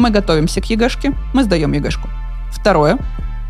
Мы 0.00 0.10
готовимся 0.10 0.60
к 0.60 0.66
ЕГЭшке, 0.66 1.12
мы 1.34 1.42
сдаем 1.42 1.72
ЕГЭшку. 1.72 2.08
Второе. 2.52 2.98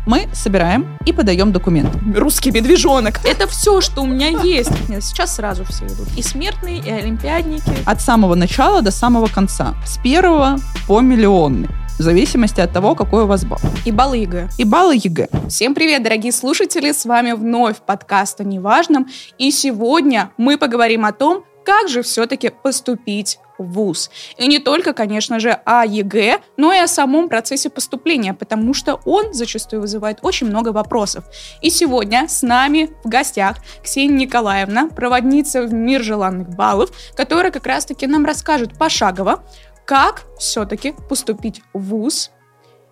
Мы 0.07 0.27
собираем 0.33 0.97
и 1.05 1.13
подаем 1.13 1.51
документы. 1.51 1.99
Русский 2.15 2.49
медвежонок. 2.49 3.23
Это 3.23 3.45
все, 3.45 3.81
что 3.81 4.01
у 4.01 4.07
меня 4.07 4.29
есть. 4.29 4.71
Нет, 4.89 5.03
сейчас 5.03 5.35
сразу 5.35 5.63
все 5.65 5.85
идут. 5.85 6.07
И 6.17 6.23
смертные, 6.23 6.79
и 6.79 6.89
олимпиадники. 6.89 7.71
От 7.85 8.01
самого 8.01 8.33
начала 8.33 8.81
до 8.81 8.89
самого 8.89 9.27
конца. 9.27 9.75
С 9.85 9.99
первого 9.99 10.57
по 10.87 11.01
миллионный. 11.01 11.69
В 11.99 12.01
зависимости 12.01 12.61
от 12.61 12.73
того, 12.73 12.95
какой 12.95 13.25
у 13.25 13.27
вас 13.27 13.45
балл. 13.45 13.59
И 13.85 13.91
баллы 13.91 14.17
ЕГЭ. 14.17 14.49
И 14.57 14.63
баллы 14.63 14.95
ЕГЭ. 14.95 15.27
Всем 15.49 15.75
привет, 15.75 16.01
дорогие 16.01 16.31
слушатели! 16.31 16.91
С 16.93 17.05
вами 17.05 17.33
вновь 17.33 17.77
подкаст 17.77 18.41
о 18.41 18.43
неважном. 18.43 19.05
И 19.37 19.51
сегодня 19.51 20.31
мы 20.37 20.57
поговорим 20.57 21.05
о 21.05 21.11
том, 21.11 21.43
как 21.63 21.89
же 21.89 22.01
все-таки 22.01 22.49
поступить 22.49 23.37
вуз. 23.59 24.09
И 24.37 24.47
не 24.47 24.59
только, 24.59 24.93
конечно 24.93 25.39
же, 25.39 25.51
о 25.65 25.85
ЕГЭ, 25.85 26.39
но 26.57 26.73
и 26.73 26.79
о 26.79 26.87
самом 26.87 27.29
процессе 27.29 27.69
поступления, 27.69 28.33
потому 28.33 28.73
что 28.73 28.99
он 29.05 29.33
зачастую 29.33 29.81
вызывает 29.81 30.19
очень 30.21 30.47
много 30.47 30.69
вопросов. 30.69 31.25
И 31.61 31.69
сегодня 31.69 32.27
с 32.27 32.41
нами 32.41 32.89
в 33.03 33.09
гостях 33.09 33.57
Ксения 33.83 34.25
Николаевна, 34.25 34.87
проводница 34.87 35.63
в 35.63 35.73
мир 35.73 36.03
желанных 36.03 36.49
баллов, 36.49 36.91
которая 37.15 37.51
как 37.51 37.67
раз-таки 37.67 38.07
нам 38.07 38.25
расскажет 38.25 38.77
пошагово, 38.77 39.43
как 39.85 40.23
все-таки 40.37 40.93
поступить 41.09 41.61
в 41.73 41.79
ВУЗ 41.79 42.31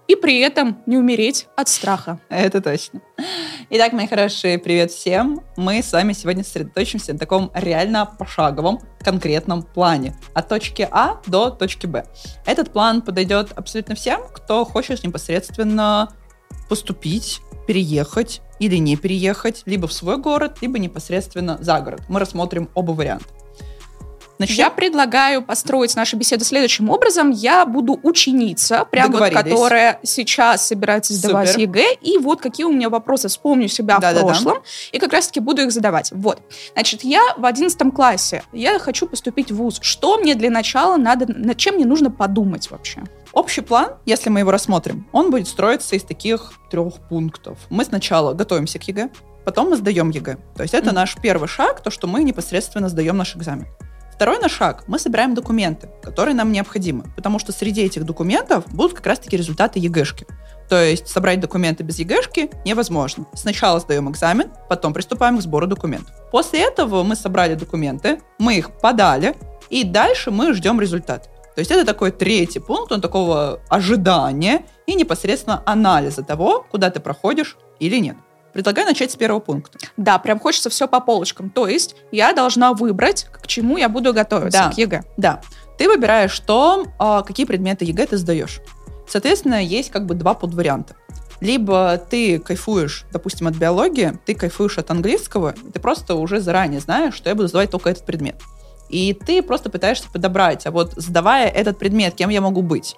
и 0.07 0.15
при 0.15 0.39
этом 0.39 0.81
не 0.85 0.97
умереть 0.97 1.47
от 1.55 1.67
страха. 1.67 2.19
Это 2.29 2.61
точно. 2.61 3.01
Итак, 3.69 3.91
мои 3.91 4.07
хорошие, 4.07 4.59
привет 4.59 4.91
всем. 4.91 5.41
Мы 5.57 5.83
с 5.83 5.91
вами 5.91 6.13
сегодня 6.13 6.41
сосредоточимся 6.45 7.11
на 7.11 7.19
таком 7.19 7.51
реально 7.53 8.05
пошаговом, 8.05 8.79
конкретном 9.01 9.61
плане. 9.61 10.15
От 10.33 10.47
точки 10.47 10.87
А 10.89 11.19
до 11.27 11.49
точки 11.49 11.85
Б. 11.85 12.05
Этот 12.45 12.71
план 12.71 13.01
подойдет 13.01 13.51
абсолютно 13.57 13.95
всем, 13.95 14.21
кто 14.33 14.63
хочет 14.63 15.03
непосредственно 15.03 16.13
поступить, 16.69 17.41
переехать 17.67 18.41
или 18.59 18.77
не 18.77 18.95
переехать, 18.95 19.63
либо 19.65 19.85
в 19.87 19.91
свой 19.91 20.15
город, 20.17 20.59
либо 20.61 20.79
непосредственно 20.79 21.57
за 21.59 21.81
город. 21.81 22.03
Мы 22.07 22.21
рассмотрим 22.21 22.69
оба 22.73 22.93
варианта. 22.93 23.27
Начнем? 24.39 24.57
Я 24.57 24.69
предлагаю 24.69 25.41
построить 25.41 25.95
нашу 25.95 26.17
беседу 26.17 26.45
следующим 26.45 26.89
образом. 26.89 27.31
Я 27.31 27.65
буду 27.65 27.99
ученица, 28.03 28.85
прям 28.85 29.11
вот, 29.11 29.31
которая 29.31 29.99
сейчас 30.03 30.67
собирается 30.67 31.13
сдавать 31.13 31.49
Супер. 31.49 31.61
ЕГЭ, 31.61 31.93
и 32.01 32.17
вот 32.17 32.41
какие 32.41 32.65
у 32.65 32.71
меня 32.71 32.89
вопросы, 32.89 33.27
вспомню 33.29 33.67
себя 33.67 33.97
да, 33.99 34.13
в 34.13 34.19
прошлом, 34.19 34.53
да, 34.53 34.59
да. 34.59 34.65
и 34.91 34.99
как 34.99 35.13
раз-таки 35.13 35.39
буду 35.39 35.63
их 35.63 35.71
задавать. 35.71 36.11
Вот. 36.11 36.41
Значит, 36.73 37.03
я 37.03 37.21
в 37.37 37.45
одиннадцатом 37.45 37.91
классе, 37.91 38.43
я 38.53 38.77
хочу 38.79 39.07
поступить 39.07 39.51
в 39.51 39.55
ВУЗ. 39.55 39.79
Что 39.81 40.17
мне 40.17 40.35
для 40.35 40.49
начала 40.49 40.97
надо, 40.97 41.25
над 41.27 41.57
чем 41.57 41.75
мне 41.75 41.85
нужно 41.85 42.11
подумать 42.11 42.69
вообще? 42.69 43.03
Общий 43.33 43.61
план, 43.61 43.93
если 44.05 44.29
мы 44.29 44.39
его 44.39 44.51
рассмотрим, 44.51 45.07
он 45.11 45.31
будет 45.31 45.47
строиться 45.47 45.95
из 45.95 46.03
таких 46.03 46.53
трех 46.69 46.95
пунктов. 47.09 47.57
Мы 47.69 47.85
сначала 47.85 48.33
готовимся 48.33 48.79
к 48.79 48.83
ЕГЭ, 48.83 49.09
потом 49.45 49.69
мы 49.69 49.77
сдаем 49.77 50.09
ЕГЭ. 50.09 50.37
То 50.55 50.63
есть 50.63 50.73
это 50.73 50.89
м-м 50.89 50.93
наш 50.93 51.15
первый 51.21 51.47
шаг, 51.47 51.81
то, 51.81 51.91
что 51.91 52.07
мы 52.07 52.23
непосредственно 52.23 52.89
сдаем 52.89 53.17
наш 53.17 53.35
экзамен. 53.35 53.67
Второй 54.17 54.39
наш 54.39 54.51
шаг. 54.51 54.83
Мы 54.87 54.97
собираем 54.97 55.35
документы, 55.35 55.91
которые 56.01 56.33
нам 56.33 56.51
необходимы, 56.51 57.03
потому 57.15 57.37
что 57.37 57.51
среди 57.51 57.83
этих 57.83 58.03
документов 58.03 58.63
будут 58.73 58.95
как 58.95 59.05
раз-таки 59.05 59.37
результаты 59.37 59.77
ЕГЭшки. 59.77 60.25
То 60.67 60.83
есть 60.83 61.07
собрать 61.07 61.39
документы 61.39 61.83
без 61.83 61.99
ЕГЭшки 61.99 62.49
невозможно. 62.65 63.27
Сначала 63.35 63.79
сдаем 63.79 64.09
экзамен, 64.09 64.49
потом 64.69 64.95
приступаем 64.95 65.37
к 65.37 65.41
сбору 65.41 65.67
документов. 65.67 66.15
После 66.31 66.61
этого 66.61 67.03
мы 67.03 67.15
собрали 67.15 67.53
документы, 67.53 68.19
мы 68.39 68.57
их 68.57 68.71
подали, 68.79 69.35
и 69.69 69.83
дальше 69.83 70.31
мы 70.31 70.55
ждем 70.55 70.81
результат. 70.81 71.29
То 71.53 71.59
есть 71.59 71.69
это 71.69 71.85
такой 71.85 72.09
третий 72.09 72.57
пункт, 72.57 72.91
он 72.91 73.01
такого 73.01 73.61
ожидания 73.69 74.65
и 74.87 74.95
непосредственно 74.95 75.61
анализа 75.67 76.23
того, 76.23 76.65
куда 76.71 76.89
ты 76.89 76.99
проходишь 76.99 77.55
или 77.79 77.97
нет. 77.97 78.17
Предлагаю 78.57 78.87
начать 78.87 79.11
с 79.11 79.15
первого 79.15 79.39
пункта. 79.39 79.77
Да, 79.97 80.17
прям 80.17 80.39
хочется 80.39 80.71
все 80.71 80.87
по 80.87 80.99
полочкам. 80.99 81.51
То 81.51 81.67
есть 81.67 81.95
я 82.11 82.33
должна 82.33 82.73
выбрать, 82.73 83.27
к 83.31 83.45
чему 83.45 83.77
я 83.77 83.87
буду 83.87 84.15
готовиться, 84.15 84.63
да, 84.63 84.71
к 84.71 84.77
ЕГЭ. 84.79 85.03
Да. 85.15 85.41
Ты 85.77 85.87
выбираешь, 85.87 86.31
что, 86.31 86.87
а, 86.97 87.21
какие 87.21 87.45
предметы 87.45 87.85
ЕГЭ 87.85 88.07
ты 88.07 88.17
сдаешь. 88.17 88.61
Соответственно, 89.07 89.63
есть 89.63 89.91
как 89.91 90.07
бы 90.07 90.15
два 90.15 90.33
подварианта. 90.33 90.95
Либо 91.39 92.01
ты 92.09 92.39
кайфуешь, 92.39 93.05
допустим, 93.11 93.45
от 93.45 93.53
биологии, 93.53 94.17
ты 94.25 94.33
кайфуешь 94.33 94.79
от 94.79 94.89
английского, 94.89 95.51
и 95.51 95.69
ты 95.69 95.79
просто 95.79 96.15
уже 96.15 96.39
заранее 96.39 96.79
знаешь, 96.79 97.13
что 97.13 97.29
я 97.29 97.35
буду 97.35 97.49
сдавать 97.49 97.69
только 97.69 97.91
этот 97.91 98.07
предмет. 98.07 98.41
И 98.89 99.13
ты 99.13 99.43
просто 99.43 99.69
пытаешься 99.69 100.09
подобрать, 100.11 100.65
а 100.65 100.71
вот 100.71 100.93
сдавая 100.95 101.47
этот 101.47 101.77
предмет, 101.77 102.15
кем 102.15 102.31
я 102.31 102.41
могу 102.41 102.63
быть? 102.63 102.95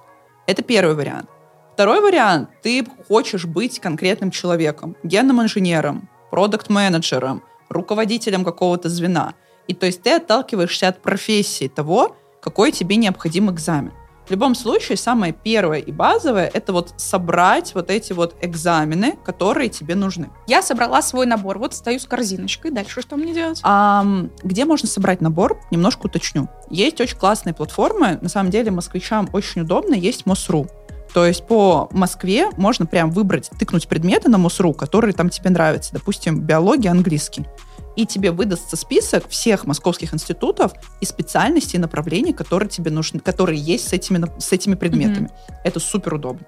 Это 0.48 0.64
первый 0.64 0.96
вариант. 0.96 1.30
Второй 1.80 2.02
вариант, 2.02 2.50
ты 2.62 2.86
хочешь 3.08 3.46
быть 3.46 3.80
конкретным 3.80 4.32
человеком, 4.32 4.98
генным 5.02 5.42
инженером, 5.42 6.10
продукт-менеджером, 6.30 7.42
руководителем 7.70 8.44
какого-то 8.44 8.90
звена. 8.90 9.34
И 9.70 9.74
то 9.74 9.86
есть 9.86 10.02
ты 10.02 10.16
отталкиваешься 10.16 10.90
от 10.90 11.02
профессии 11.02 11.70
того, 11.70 12.18
какой 12.42 12.74
тебе 12.74 12.98
необходим 12.98 13.50
экзамен. 13.50 13.94
В 14.28 14.32
любом 14.32 14.56
случае, 14.56 14.98
самое 14.98 15.32
первое 15.32 15.80
и 15.80 15.94
базовое— 15.94 16.52
это 16.54 16.74
вот 16.74 16.94
собрать 16.98 17.74
вот 17.74 17.90
эти 17.90 18.12
вот 18.12 18.36
экзамены, 18.42 19.18
которые 19.24 19.70
тебе 19.70 19.96
нужны. 19.96 20.30
Я 20.48 20.62
собрала 20.62 21.02
свой 21.02 21.28
набор, 21.28 21.60
вот 21.60 21.74
стою 21.74 22.00
с 22.00 22.06
корзиночкой. 22.06 22.72
Дальше 22.72 23.02
что 23.02 23.16
мне 23.16 23.34
делать? 23.34 23.62
А, 23.64 24.06
где 24.44 24.66
можно 24.66 24.90
собрать 24.90 25.22
набор? 25.22 25.58
Немножко 25.72 26.08
уточню. 26.08 26.50
Есть 26.70 27.00
очень 27.00 27.18
классные 27.18 27.54
платформы, 27.54 28.20
на 28.22 28.28
самом 28.28 28.52
деле 28.52 28.70
москвичам 28.70 29.30
очень 29.32 29.62
удобно, 29.62 29.94
есть 29.94 30.26
МОСРУ. 30.26 30.68
То 31.14 31.26
есть 31.26 31.46
по 31.48 31.90
Москве 31.92 32.50
можно 32.58 32.86
прям 32.86 33.12
выбрать, 33.12 33.50
тыкнуть 33.58 33.88
предметы 33.88 34.30
на 34.30 34.38
МОСРУ, 34.38 34.74
которые 34.74 35.14
там 35.14 35.30
тебе 35.30 35.50
нравятся. 35.50 35.94
Допустим, 35.94 36.42
биология, 36.42 36.92
английский. 36.92 37.46
И 37.96 38.06
тебе 38.06 38.32
выдастся 38.32 38.78
список 38.78 39.28
всех 39.28 39.66
московских 39.66 40.14
институтов 40.14 40.72
и 41.02 41.06
специальностей 41.06 41.78
и 41.78 41.82
направлений, 41.82 42.32
которые 42.32 42.70
тебе 42.70 42.92
нужны, 42.92 43.20
которые 43.20 43.60
есть 43.60 43.90
с 43.90 43.94
этими, 43.94 44.26
с 44.40 44.52
этими 44.54 44.76
предметами. 44.76 45.26
Mm-hmm. 45.28 45.56
Это 45.66 45.80
супер 45.80 46.14
удобно. 46.14 46.46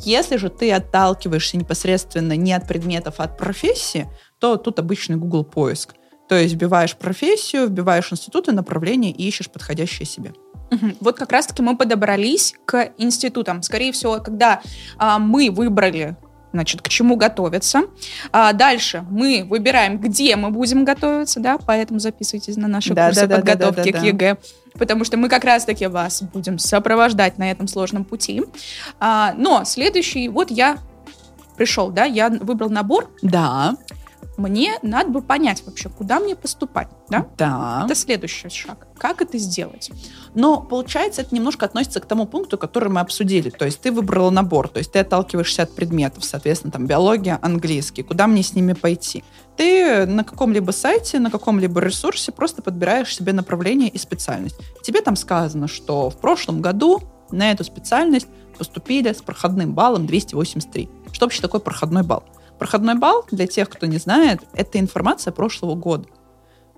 Если 0.00 0.36
же 0.36 0.50
ты 0.50 0.70
отталкиваешься 0.72 1.56
непосредственно 1.56 2.36
не 2.36 2.52
от 2.52 2.68
предметов, 2.68 3.14
а 3.18 3.24
от 3.24 3.38
профессии, 3.38 4.06
то 4.38 4.56
тут 4.56 4.78
обычный 4.78 5.16
Google 5.16 5.44
поиск. 5.44 5.94
То 6.28 6.34
есть 6.34 6.54
вбиваешь 6.54 6.96
профессию, 6.96 7.66
вбиваешь 7.66 8.12
институты, 8.12 8.52
направления 8.52 9.10
и 9.10 9.28
ищешь 9.28 9.50
подходящее 9.50 10.06
себе. 10.06 10.32
Угу. 10.70 10.96
Вот 11.00 11.16
как 11.16 11.30
раз-таки 11.32 11.62
мы 11.62 11.76
подобрались 11.76 12.54
к 12.64 12.90
институтам. 12.98 13.62
Скорее 13.62 13.92
всего, 13.92 14.18
когда 14.18 14.60
а, 14.98 15.18
мы 15.18 15.50
выбрали 15.50 16.16
значит, 16.52 16.80
к 16.80 16.88
чему 16.88 17.16
готовиться. 17.16 17.82
А 18.32 18.54
дальше 18.54 19.04
мы 19.10 19.46
выбираем, 19.48 19.98
где 19.98 20.36
мы 20.36 20.50
будем 20.50 20.86
готовиться, 20.86 21.38
да, 21.38 21.58
поэтому 21.58 22.00
записывайтесь 22.00 22.56
на 22.56 22.66
наши 22.66 22.94
да, 22.94 23.08
курсы 23.08 23.26
да, 23.26 23.36
подготовки 23.36 23.76
да, 23.76 23.84
да, 23.84 23.92
да, 23.92 24.00
к 24.00 24.02
ЕГЭ, 24.04 24.36
потому 24.72 25.04
что 25.04 25.18
мы 25.18 25.28
как 25.28 25.44
раз-таки 25.44 25.86
вас 25.86 26.22
будем 26.22 26.58
сопровождать 26.58 27.36
на 27.36 27.50
этом 27.50 27.68
сложном 27.68 28.04
пути. 28.04 28.42
А, 28.98 29.34
но 29.36 29.64
следующий, 29.64 30.30
вот 30.30 30.50
я 30.50 30.78
пришел, 31.58 31.90
да, 31.90 32.04
я 32.04 32.30
выбрал 32.30 32.70
набор. 32.70 33.10
Да 33.20 33.76
мне 34.36 34.78
надо 34.82 35.10
бы 35.10 35.22
понять 35.22 35.62
вообще, 35.64 35.88
куда 35.88 36.20
мне 36.20 36.36
поступать, 36.36 36.88
да? 37.08 37.26
Да. 37.36 37.82
Это 37.84 37.94
следующий 37.94 38.48
шаг. 38.48 38.86
Как 38.98 39.22
это 39.22 39.38
сделать? 39.38 39.90
Но, 40.34 40.60
получается, 40.60 41.22
это 41.22 41.34
немножко 41.34 41.66
относится 41.66 42.00
к 42.00 42.06
тому 42.06 42.26
пункту, 42.26 42.58
который 42.58 42.88
мы 42.88 43.00
обсудили. 43.00 43.50
То 43.50 43.64
есть 43.64 43.80
ты 43.80 43.92
выбрала 43.92 44.30
набор, 44.30 44.68
то 44.68 44.78
есть 44.78 44.92
ты 44.92 44.98
отталкиваешься 44.98 45.62
от 45.62 45.74
предметов, 45.74 46.24
соответственно, 46.24 46.72
там, 46.72 46.86
биология, 46.86 47.38
английский, 47.42 48.02
куда 48.02 48.26
мне 48.26 48.42
с 48.42 48.54
ними 48.54 48.72
пойти. 48.72 49.24
Ты 49.56 50.06
на 50.06 50.24
каком-либо 50.24 50.70
сайте, 50.70 51.18
на 51.18 51.30
каком-либо 51.30 51.80
ресурсе 51.80 52.32
просто 52.32 52.62
подбираешь 52.62 53.14
себе 53.14 53.32
направление 53.32 53.88
и 53.88 53.98
специальность. 53.98 54.56
Тебе 54.82 55.00
там 55.00 55.16
сказано, 55.16 55.68
что 55.68 56.10
в 56.10 56.18
прошлом 56.18 56.60
году 56.60 57.00
на 57.30 57.50
эту 57.50 57.64
специальность 57.64 58.28
поступили 58.58 59.12
с 59.12 59.22
проходным 59.22 59.74
баллом 59.74 60.06
283. 60.06 60.88
Что 61.12 61.26
вообще 61.26 61.42
такое 61.42 61.60
проходной 61.60 62.02
балл? 62.02 62.24
Проходной 62.58 62.94
балл, 62.94 63.24
для 63.30 63.46
тех, 63.46 63.68
кто 63.68 63.86
не 63.86 63.98
знает, 63.98 64.40
это 64.54 64.78
информация 64.78 65.32
прошлого 65.32 65.74
года. 65.74 66.08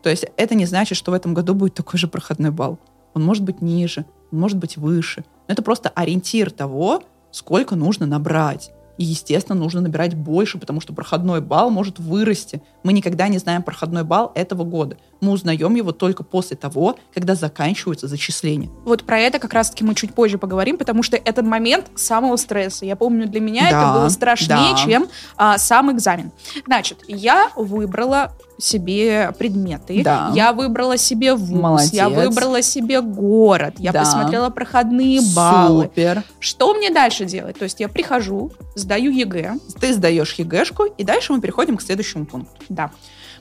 То 0.02 0.10
есть 0.10 0.26
это 0.36 0.54
не 0.54 0.66
значит, 0.66 0.98
что 0.98 1.10
в 1.10 1.14
этом 1.14 1.34
году 1.34 1.54
будет 1.54 1.74
такой 1.74 1.98
же 1.98 2.08
проходной 2.08 2.50
балл. 2.50 2.78
Он 3.14 3.24
может 3.24 3.44
быть 3.44 3.60
ниже, 3.60 4.04
он 4.32 4.40
может 4.40 4.58
быть 4.58 4.76
выше. 4.76 5.24
Но 5.46 5.52
это 5.52 5.62
просто 5.62 5.88
ориентир 5.88 6.50
того, 6.50 7.02
сколько 7.30 7.76
нужно 7.76 8.06
набрать. 8.06 8.72
И, 8.98 9.04
естественно, 9.04 9.58
нужно 9.58 9.80
набирать 9.80 10.14
больше, 10.14 10.58
потому 10.58 10.80
что 10.80 10.92
проходной 10.92 11.40
балл 11.40 11.70
может 11.70 11.98
вырасти. 11.98 12.60
Мы 12.82 12.92
никогда 12.92 13.28
не 13.28 13.38
знаем 13.38 13.62
проходной 13.62 14.04
балл 14.04 14.32
этого 14.34 14.64
года. 14.64 14.98
Мы 15.20 15.32
узнаем 15.32 15.74
его 15.76 15.92
только 15.92 16.24
после 16.24 16.56
того, 16.56 16.98
когда 17.14 17.34
заканчиваются 17.34 18.08
зачисления. 18.08 18.68
Вот 18.84 19.04
про 19.04 19.18
это 19.20 19.38
как 19.38 19.52
раз-таки 19.52 19.84
мы 19.84 19.94
чуть 19.94 20.14
позже 20.14 20.36
поговорим, 20.36 20.76
потому 20.76 21.02
что 21.02 21.16
этот 21.16 21.46
момент 21.46 21.86
самого 21.94 22.36
стресса. 22.36 22.84
Я 22.84 22.96
помню, 22.96 23.28
для 23.28 23.40
меня 23.40 23.70
да, 23.70 23.82
это 23.82 24.00
было 24.00 24.08
страшнее, 24.08 24.72
да. 24.72 24.76
чем 24.76 25.08
а, 25.36 25.58
сам 25.58 25.92
экзамен. 25.92 26.32
Значит, 26.66 27.04
я 27.06 27.50
выбрала 27.56 28.32
себе 28.58 29.32
предметы, 29.38 30.02
Да. 30.02 30.32
я 30.34 30.52
выбрала 30.52 30.96
себе 30.96 31.34
вуз, 31.34 31.48
Молодец. 31.60 31.92
я 31.92 32.08
выбрала 32.08 32.60
себе 32.60 33.00
город, 33.00 33.74
я 33.78 33.92
Да. 33.92 34.00
посмотрела 34.00 34.50
проходные 34.50 35.20
баллы. 35.34 35.84
Супер. 35.84 36.22
Что 36.40 36.74
мне 36.74 36.90
дальше 36.90 37.24
делать? 37.24 37.58
То 37.58 37.64
есть 37.64 37.78
я 37.80 37.88
прихожу, 37.88 38.50
сдаю 38.74 39.10
ЕГЭ, 39.12 39.54
Ты 39.80 39.94
сдаешь 39.94 40.34
ЕГЭшку, 40.34 40.84
и 40.84 41.04
дальше 41.04 41.32
мы 41.32 41.40
переходим 41.40 41.76
к 41.76 41.82
следующему 41.82 42.26
пункту. 42.26 42.56
да, 42.68 42.90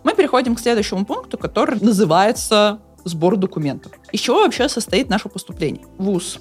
Мы 0.04 0.14
переходим 0.14 0.56
к 0.56 0.60
следующему 0.60 1.06
пункту, 1.06 1.38
который 1.40 1.80
называется 1.82 2.80
сбор 3.04 3.36
документов. 3.36 3.92
Из 4.12 4.20
чего 4.20 4.42
вообще 4.42 4.70
состоит 4.70 5.10
наше 5.10 5.28
поступление? 5.30 5.84
ВУЗ 5.98 6.40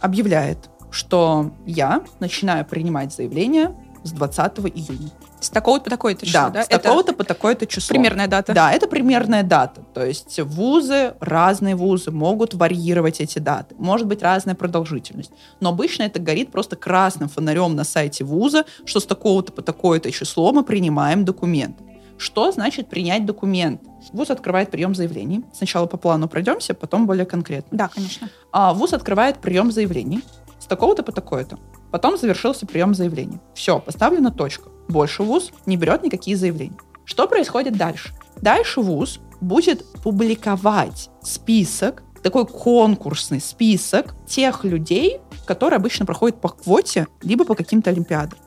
объявляет, 0.00 0.70
что 0.90 1.50
я 1.66 2.02
начинаю 2.20 2.64
принимать 2.64 3.12
заявление 3.12 3.76
с 4.04 4.12
20 4.12 4.58
июня. 4.68 5.10
С 5.44 5.50
такого-то 5.50 5.84
по 5.84 5.90
такое-то 5.90 6.26
число, 6.26 6.40
да, 6.40 6.50
да? 6.50 6.62
с 6.62 6.66
Это 6.66 6.78
такого-то 6.78 7.12
по 7.12 7.24
такое-то 7.24 7.66
число. 7.66 7.94
примерная 7.94 8.26
дата. 8.26 8.52
Да, 8.52 8.72
это 8.72 8.86
примерная 8.86 9.42
дата. 9.42 9.82
То 9.94 10.04
есть 10.04 10.40
вузы, 10.40 11.14
разные 11.20 11.76
вузы 11.76 12.10
могут 12.10 12.54
варьировать 12.54 13.20
эти 13.20 13.38
даты. 13.38 13.74
Может 13.78 14.06
быть 14.06 14.22
разная 14.22 14.54
продолжительность. 14.54 15.32
Но 15.60 15.70
обычно 15.70 16.04
это 16.04 16.18
горит 16.18 16.50
просто 16.50 16.76
красным 16.76 17.28
фонарем 17.28 17.74
на 17.74 17.84
сайте 17.84 18.24
вуза, 18.24 18.64
что 18.84 19.00
с 19.00 19.06
такого-то 19.06 19.52
по 19.52 19.62
такое-то 19.62 20.10
число 20.10 20.52
мы 20.52 20.64
принимаем 20.64 21.24
документ. 21.24 21.78
Что 22.16 22.52
значит 22.52 22.88
принять 22.88 23.26
документ? 23.26 23.82
ВУЗ 24.12 24.30
открывает 24.30 24.70
прием 24.70 24.94
заявлений. 24.94 25.44
Сначала 25.52 25.86
по 25.86 25.96
плану 25.96 26.28
пройдемся, 26.28 26.74
потом 26.74 27.06
более 27.06 27.26
конкретно. 27.26 27.76
Да, 27.76 27.88
конечно. 27.88 28.28
А, 28.52 28.72
ВУЗ 28.72 28.94
открывает 28.94 29.38
прием 29.38 29.72
заявлений 29.72 30.22
с 30.58 30.66
такого-то 30.66 31.02
по 31.02 31.12
такое-то. 31.12 31.58
Потом 31.94 32.18
завершился 32.18 32.66
прием 32.66 32.92
заявлений. 32.92 33.38
Все, 33.54 33.78
поставлена 33.78 34.32
точка. 34.32 34.68
Больше 34.88 35.22
ВУЗ 35.22 35.52
не 35.64 35.76
берет 35.76 36.02
никакие 36.02 36.36
заявления. 36.36 36.76
Что 37.04 37.28
происходит 37.28 37.76
дальше? 37.76 38.12
Дальше 38.42 38.80
ВУЗ 38.80 39.20
будет 39.40 39.86
публиковать 40.02 41.08
список, 41.22 42.02
такой 42.20 42.46
конкурсный 42.48 43.40
список 43.40 44.16
тех 44.26 44.64
людей, 44.64 45.20
которые 45.46 45.76
обычно 45.76 46.04
проходят 46.04 46.40
по 46.40 46.48
квоте, 46.48 47.06
либо 47.22 47.44
по 47.44 47.54
каким-то 47.54 47.90
олимпиадам. 47.90 48.40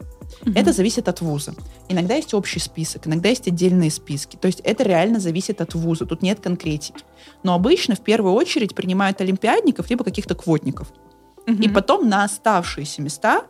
Это 0.54 0.74
зависит 0.74 1.08
от 1.08 1.22
вуза. 1.22 1.54
Иногда 1.88 2.16
есть 2.16 2.34
общий 2.34 2.60
список, 2.60 3.08
иногда 3.08 3.30
есть 3.30 3.48
отдельные 3.48 3.92
списки. 3.92 4.36
То 4.36 4.48
есть 4.48 4.60
это 4.60 4.84
реально 4.84 5.22
зависит 5.22 5.62
от 5.62 5.74
вуза, 5.74 6.06
тут 6.06 6.22
нет 6.22 6.42
конкретики. 6.42 7.06
Но 7.44 7.54
обычно 7.54 7.96
в 7.96 8.02
первую 8.02 8.34
очередь 8.34 8.76
принимают 8.76 9.22
олимпиадников 9.22 9.90
либо 9.90 10.04
каких-то 10.04 10.36
квотников. 10.36 10.92
Мгм. 11.48 11.62
И 11.62 11.70
потом 11.70 12.08
на 12.10 12.24
оставшиеся 12.26 13.02
места 13.02 13.44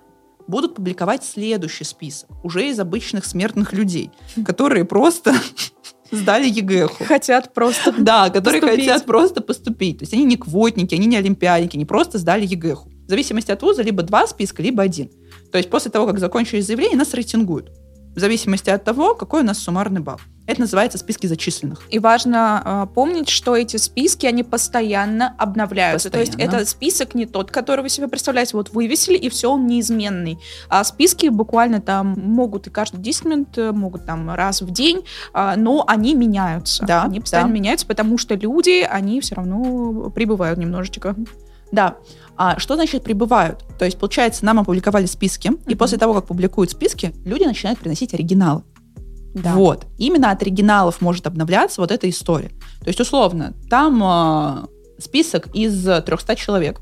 будут 0.47 0.75
публиковать 0.75 1.25
следующий 1.25 1.83
список, 1.83 2.29
уже 2.43 2.69
из 2.69 2.79
обычных 2.79 3.25
смертных 3.25 3.73
людей, 3.73 4.11
которые 4.45 4.85
просто 4.85 5.33
сдали 6.11 6.47
ЕГЭху. 6.47 7.03
хотят 7.03 7.53
просто 7.53 7.93
Да, 7.97 8.29
которые 8.29 8.61
Поступить. 8.61 8.85
хотят 8.87 9.05
просто 9.05 9.41
поступить. 9.41 9.97
То 9.99 10.03
есть 10.03 10.13
они 10.13 10.23
не 10.23 10.37
квотники, 10.37 10.95
они 10.95 11.05
не 11.07 11.17
олимпиадники, 11.17 11.75
они 11.75 11.85
просто 11.85 12.17
сдали 12.17 12.45
ЕГЭху. 12.45 12.89
В 13.07 13.09
зависимости 13.09 13.51
от 13.51 13.61
вуза 13.61 13.81
либо 13.81 14.03
два 14.03 14.25
списка, 14.27 14.61
либо 14.61 14.83
один. 14.83 15.09
То 15.51 15.57
есть 15.57 15.69
после 15.69 15.91
того, 15.91 16.05
как 16.07 16.19
закончили 16.19 16.61
заявление, 16.61 16.97
нас 16.97 17.13
рейтингуют. 17.13 17.71
В 18.15 18.19
зависимости 18.19 18.69
от 18.69 18.83
того, 18.83 19.15
какой 19.15 19.41
у 19.41 19.45
нас 19.45 19.59
суммарный 19.59 20.01
балл. 20.01 20.19
Это 20.47 20.61
называется 20.61 20.97
списки 20.97 21.27
зачисленных. 21.27 21.83
И 21.89 21.99
важно 21.99 22.61
а, 22.63 22.85
помнить, 22.85 23.27
что 23.27 23.55
эти 23.55 23.75
списки, 23.75 24.25
они 24.25 24.43
постоянно 24.43 25.35
обновляются. 25.37 26.09
То 26.09 26.19
есть 26.19 26.31
Постоянно. 26.31 26.55
это 26.55 26.65
список 26.65 27.15
не 27.15 27.25
тот, 27.25 27.51
который 27.51 27.81
вы 27.81 27.89
себе 27.89 28.07
представляете. 28.07 28.55
Вот 28.55 28.69
вывесили, 28.71 29.17
и 29.17 29.29
все, 29.29 29.51
он 29.51 29.67
неизменный. 29.67 30.39
А 30.69 30.83
списки 30.85 31.27
буквально 31.27 31.81
там 31.81 32.13
могут 32.17 32.67
и 32.67 32.69
каждый 32.69 33.01
10 33.01 33.25
минут, 33.25 33.57
э, 33.57 33.71
могут 33.73 34.05
там 34.05 34.33
раз 34.33 34.61
в 34.61 34.71
день, 34.71 35.03
а, 35.33 35.57
но 35.57 35.83
они 35.85 36.15
меняются. 36.15 36.85
Да, 36.85 37.03
они 37.03 37.19
постоянно 37.19 37.49
да. 37.49 37.55
меняются, 37.55 37.85
потому 37.85 38.17
что 38.17 38.35
люди, 38.35 38.87
они 38.89 39.19
все 39.19 39.35
равно 39.35 40.09
прибывают 40.11 40.57
немножечко. 40.57 41.15
Да. 41.73 41.97
А 42.37 42.57
что 42.59 42.75
значит 42.75 43.03
прибывают? 43.03 43.65
То 43.77 43.83
есть, 43.83 43.99
получается, 43.99 44.45
нам 44.45 44.59
опубликовали 44.59 45.07
списки, 45.07 45.47
и 45.47 45.51
Мгм. 45.71 45.77
после 45.77 45.97
того, 45.97 46.13
как 46.13 46.25
публикуют 46.27 46.71
списки, 46.71 47.13
люди 47.25 47.43
начинают 47.43 47.79
приносить 47.79 48.13
оригиналы. 48.13 48.63
Да. 49.43 49.53
Вот. 49.53 49.85
Именно 49.97 50.31
от 50.31 50.41
оригиналов 50.41 51.01
может 51.01 51.27
обновляться 51.27 51.81
вот 51.81 51.91
эта 51.91 52.09
история. 52.09 52.49
То 52.81 52.87
есть, 52.87 52.99
условно, 52.99 53.53
там 53.69 54.01
э, 54.03 55.01
список 55.01 55.47
из 55.53 55.83
300 55.83 56.35
человек, 56.35 56.81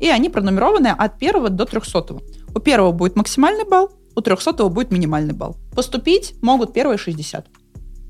и 0.00 0.08
они 0.08 0.28
пронумерованы 0.28 0.88
от 0.88 1.18
первого 1.18 1.50
до 1.50 1.64
300. 1.64 2.16
У 2.54 2.58
первого 2.60 2.92
будет 2.92 3.16
максимальный 3.16 3.64
балл, 3.64 3.90
у 4.16 4.20
300 4.20 4.68
будет 4.68 4.90
минимальный 4.90 5.34
балл. 5.34 5.56
Поступить 5.74 6.34
могут 6.42 6.72
первые 6.72 6.98
60, 6.98 7.46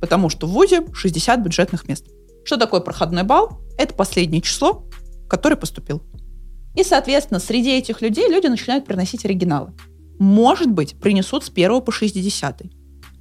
потому 0.01 0.29
что 0.29 0.47
в 0.47 0.51
ВУЗе 0.51 0.87
60 0.93 1.41
бюджетных 1.41 1.87
мест. 1.89 2.07
Что 2.45 2.57
такое 2.57 2.81
проходной 2.81 3.23
балл? 3.23 3.61
Это 3.79 3.95
последнее 3.95 4.43
число, 4.43 4.85
которое 5.29 5.57
поступил. 5.57 6.03
И, 6.75 6.83
соответственно, 6.85 7.41
среди 7.41 7.71
этих 7.71 8.03
людей 8.03 8.29
люди 8.29 8.47
начинают 8.47 8.85
приносить 8.85 9.25
оригиналы. 9.25 9.73
Может 10.19 10.71
быть, 10.71 10.99
принесут 10.99 11.45
с 11.45 11.51
1 11.51 11.81
по 11.81 11.93
60. 11.93 12.63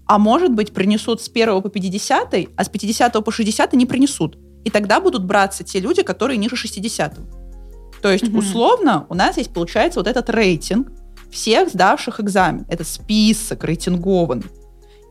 А 0.05 0.19
может 0.19 0.51
быть, 0.51 0.73
принесут 0.73 1.21
с 1.21 1.29
1 1.29 1.61
по 1.61 1.69
50, 1.69 2.35
а 2.55 2.63
с 2.63 2.69
50 2.69 3.23
по 3.23 3.31
60 3.31 3.73
не 3.73 3.85
принесут. 3.85 4.37
И 4.65 4.69
тогда 4.69 4.99
будут 4.99 5.25
браться 5.25 5.63
те 5.63 5.79
люди, 5.79 6.03
которые 6.03 6.37
ниже 6.37 6.55
60. 6.55 7.19
То 8.01 8.11
есть, 8.11 8.27
Мгм. 8.27 8.39
условно, 8.39 9.05
у 9.09 9.13
нас 9.13 9.37
есть, 9.37 9.53
получается, 9.53 9.99
вот 9.99 10.07
этот 10.07 10.29
рейтинг 10.29 10.91
всех 11.31 11.69
сдавших 11.69 12.19
экзамен. 12.19 12.65
Это 12.69 12.83
список 12.83 13.63
рейтингованный. 13.63 14.45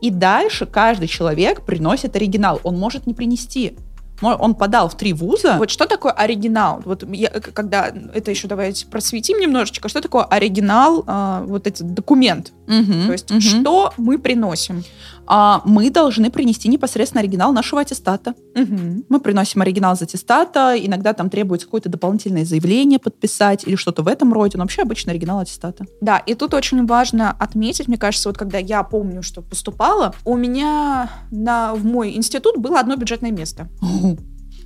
И 0.01 0.09
дальше 0.09 0.65
каждый 0.65 1.07
человек 1.07 1.65
приносит 1.65 2.15
оригинал. 2.15 2.59
Он 2.63 2.77
может 2.77 3.07
не 3.07 3.13
принести. 3.13 3.77
Он 4.21 4.55
подал 4.55 4.89
в 4.89 4.95
три 4.95 5.11
вуза. 5.11 5.55
Вот 5.57 5.69
что 5.69 5.85
такое 5.85 6.11
оригинал? 6.11 6.81
Вот 6.85 7.03
я, 7.11 7.29
э, 7.29 7.39
когда 7.41 7.91
это 8.13 8.31
еще 8.31 8.47
давайте 8.47 8.85
просветим 8.85 9.39
немножечко, 9.39 9.89
что 9.89 10.01
такое 10.01 10.23
оригинал, 10.23 11.03
а, 11.07 11.43
вот 11.45 11.67
этот 11.67 11.93
документ? 11.93 12.53
Мгм, 12.67 13.07
То 13.07 13.11
есть 13.11 13.29
мгм. 13.29 13.41
что 13.41 13.93
мы 13.97 14.17
приносим? 14.17 14.83
А, 15.25 15.61
мы 15.65 15.89
должны 15.89 16.29
принести 16.29 16.67
непосредственно 16.67 17.21
оригинал 17.21 17.53
нашего 17.53 17.81
аттестата. 17.81 18.33
Мы 18.55 19.19
приносим 19.19 19.61
оригинал 19.61 19.93
из 19.95 20.01
аттестата, 20.01 20.75
иногда 20.77 21.13
там 21.13 21.29
требуется 21.29 21.67
какое-то 21.67 21.89
дополнительное 21.89 22.45
заявление 22.45 22.99
подписать 22.99 23.65
или 23.65 23.75
что-то 23.75 24.03
в 24.03 24.07
этом 24.07 24.33
роде, 24.33 24.57
но 24.57 24.63
вообще 24.63 24.81
обычно 24.81 25.11
оригинал 25.11 25.39
аттестата. 25.39 25.85
Да, 26.01 26.17
и 26.17 26.35
тут 26.35 26.53
очень 26.53 26.85
важно 26.85 27.31
отметить, 27.31 27.87
мне 27.87 27.97
кажется, 27.97 28.29
вот 28.29 28.37
когда 28.37 28.57
я 28.57 28.83
помню, 28.83 29.23
что 29.23 29.41
поступала, 29.41 30.13
у 30.25 30.35
меня 30.35 31.09
на, 31.31 31.73
в 31.73 31.85
мой 31.85 32.15
институт 32.15 32.57
было 32.57 32.79
одно 32.79 32.95
бюджетное 32.95 33.31
место. 33.31 33.69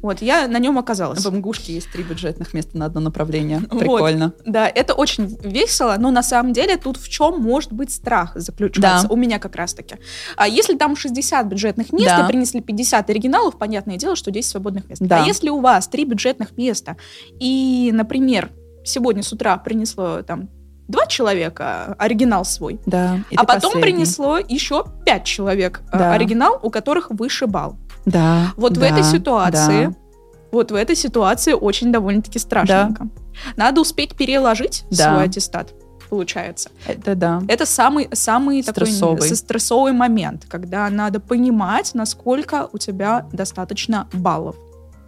Вот, 0.02 0.22
я 0.22 0.48
на 0.48 0.60
нем 0.60 0.78
оказалась. 0.78 1.26
В 1.26 1.34
МГУшке 1.34 1.74
есть 1.74 1.92
три 1.92 2.04
бюджетных 2.04 2.54
места 2.54 2.78
на 2.78 2.86
одно 2.86 3.02
направление. 3.02 3.62
Вот. 3.70 3.80
Прикольно. 3.80 4.34
Да, 4.46 4.68
это 4.68 4.94
очень 4.94 5.38
весело, 5.44 5.96
но 5.98 6.12
на 6.12 6.24
самом 6.24 6.54
деле 6.54 6.78
тут 6.78 6.98
в 6.98 7.10
чем 7.10 7.40
может 7.42 7.72
быть 7.72 7.92
страх 7.92 8.32
заключаться? 8.36 9.08
Да. 9.08 9.14
У 9.14 9.18
меня 9.18 9.40
как 9.40 9.56
раз-таки. 9.56 9.96
А 10.36 10.48
если 10.48 10.76
там 10.78 10.96
60 10.96 11.46
бюджетных 11.48 11.92
мест, 11.94 12.06
Да. 12.16 12.24
и 12.24 12.28
принесли 12.28 12.62
50 12.62 13.10
оригиналов, 13.10 13.58
понятное 13.58 13.98
дело, 13.98 14.16
что 14.16 14.32
10 14.32 14.50
свободных 14.50 14.90
мест. 14.90 15.02
Да. 15.02 15.24
А 15.24 15.26
если 15.26 15.50
у 15.50 15.60
вас 15.60 15.88
три 15.88 16.06
бюджетных 16.06 16.58
места, 16.58 16.98
и, 17.40 17.92
например, 17.94 18.50
сегодня 18.84 19.24
с 19.24 19.32
утра 19.34 19.58
принесло 19.58 20.22
там 20.22 20.50
два 20.88 21.06
человека 21.06 21.96
оригинал 22.00 22.46
свой, 22.46 22.80
Да. 22.86 23.20
а 23.36 23.44
потом 23.44 23.74
последний. 23.74 23.82
принесло 23.82 24.38
еще 24.38 24.86
пять 25.06 25.26
человек 25.26 25.82
э, 25.92 25.98
Да. 25.98 26.14
оригинал, 26.14 26.60
у 26.64 26.70
которых 26.70 27.10
выше 27.12 27.46
балл. 27.48 27.76
Да. 28.08 28.54
Вот 28.58 28.78
в 28.78 28.80
да, 28.80 28.88
этой 28.88 29.04
ситуации, 29.04 29.86
да. 29.88 29.94
вот 30.52 30.72
в 30.72 30.76
этой 30.76 30.96
ситуации 30.96 31.54
очень 31.54 31.92
довольно-таки 31.92 32.40
страшненько. 32.40 33.08
Надо 33.56 33.82
успеть 33.82 34.16
переложить 34.16 34.86
Да. 34.90 35.12
свой 35.14 35.26
аттестат, 35.26 35.74
получается. 36.10 36.70
Это 36.88 37.14
да. 37.16 37.44
Это 37.48 37.66
самый, 37.66 38.08
самый 38.14 38.64
Стрессовый. 38.64 39.18
такой 39.22 39.36
стрессовый 39.36 39.92
момент, 39.92 40.46
когда 40.48 40.90
надо 40.90 41.20
понимать, 41.20 41.92
насколько 41.94 42.70
у 42.74 42.78
тебя 42.78 43.28
достаточно 43.32 44.08
баллов. 44.14 44.56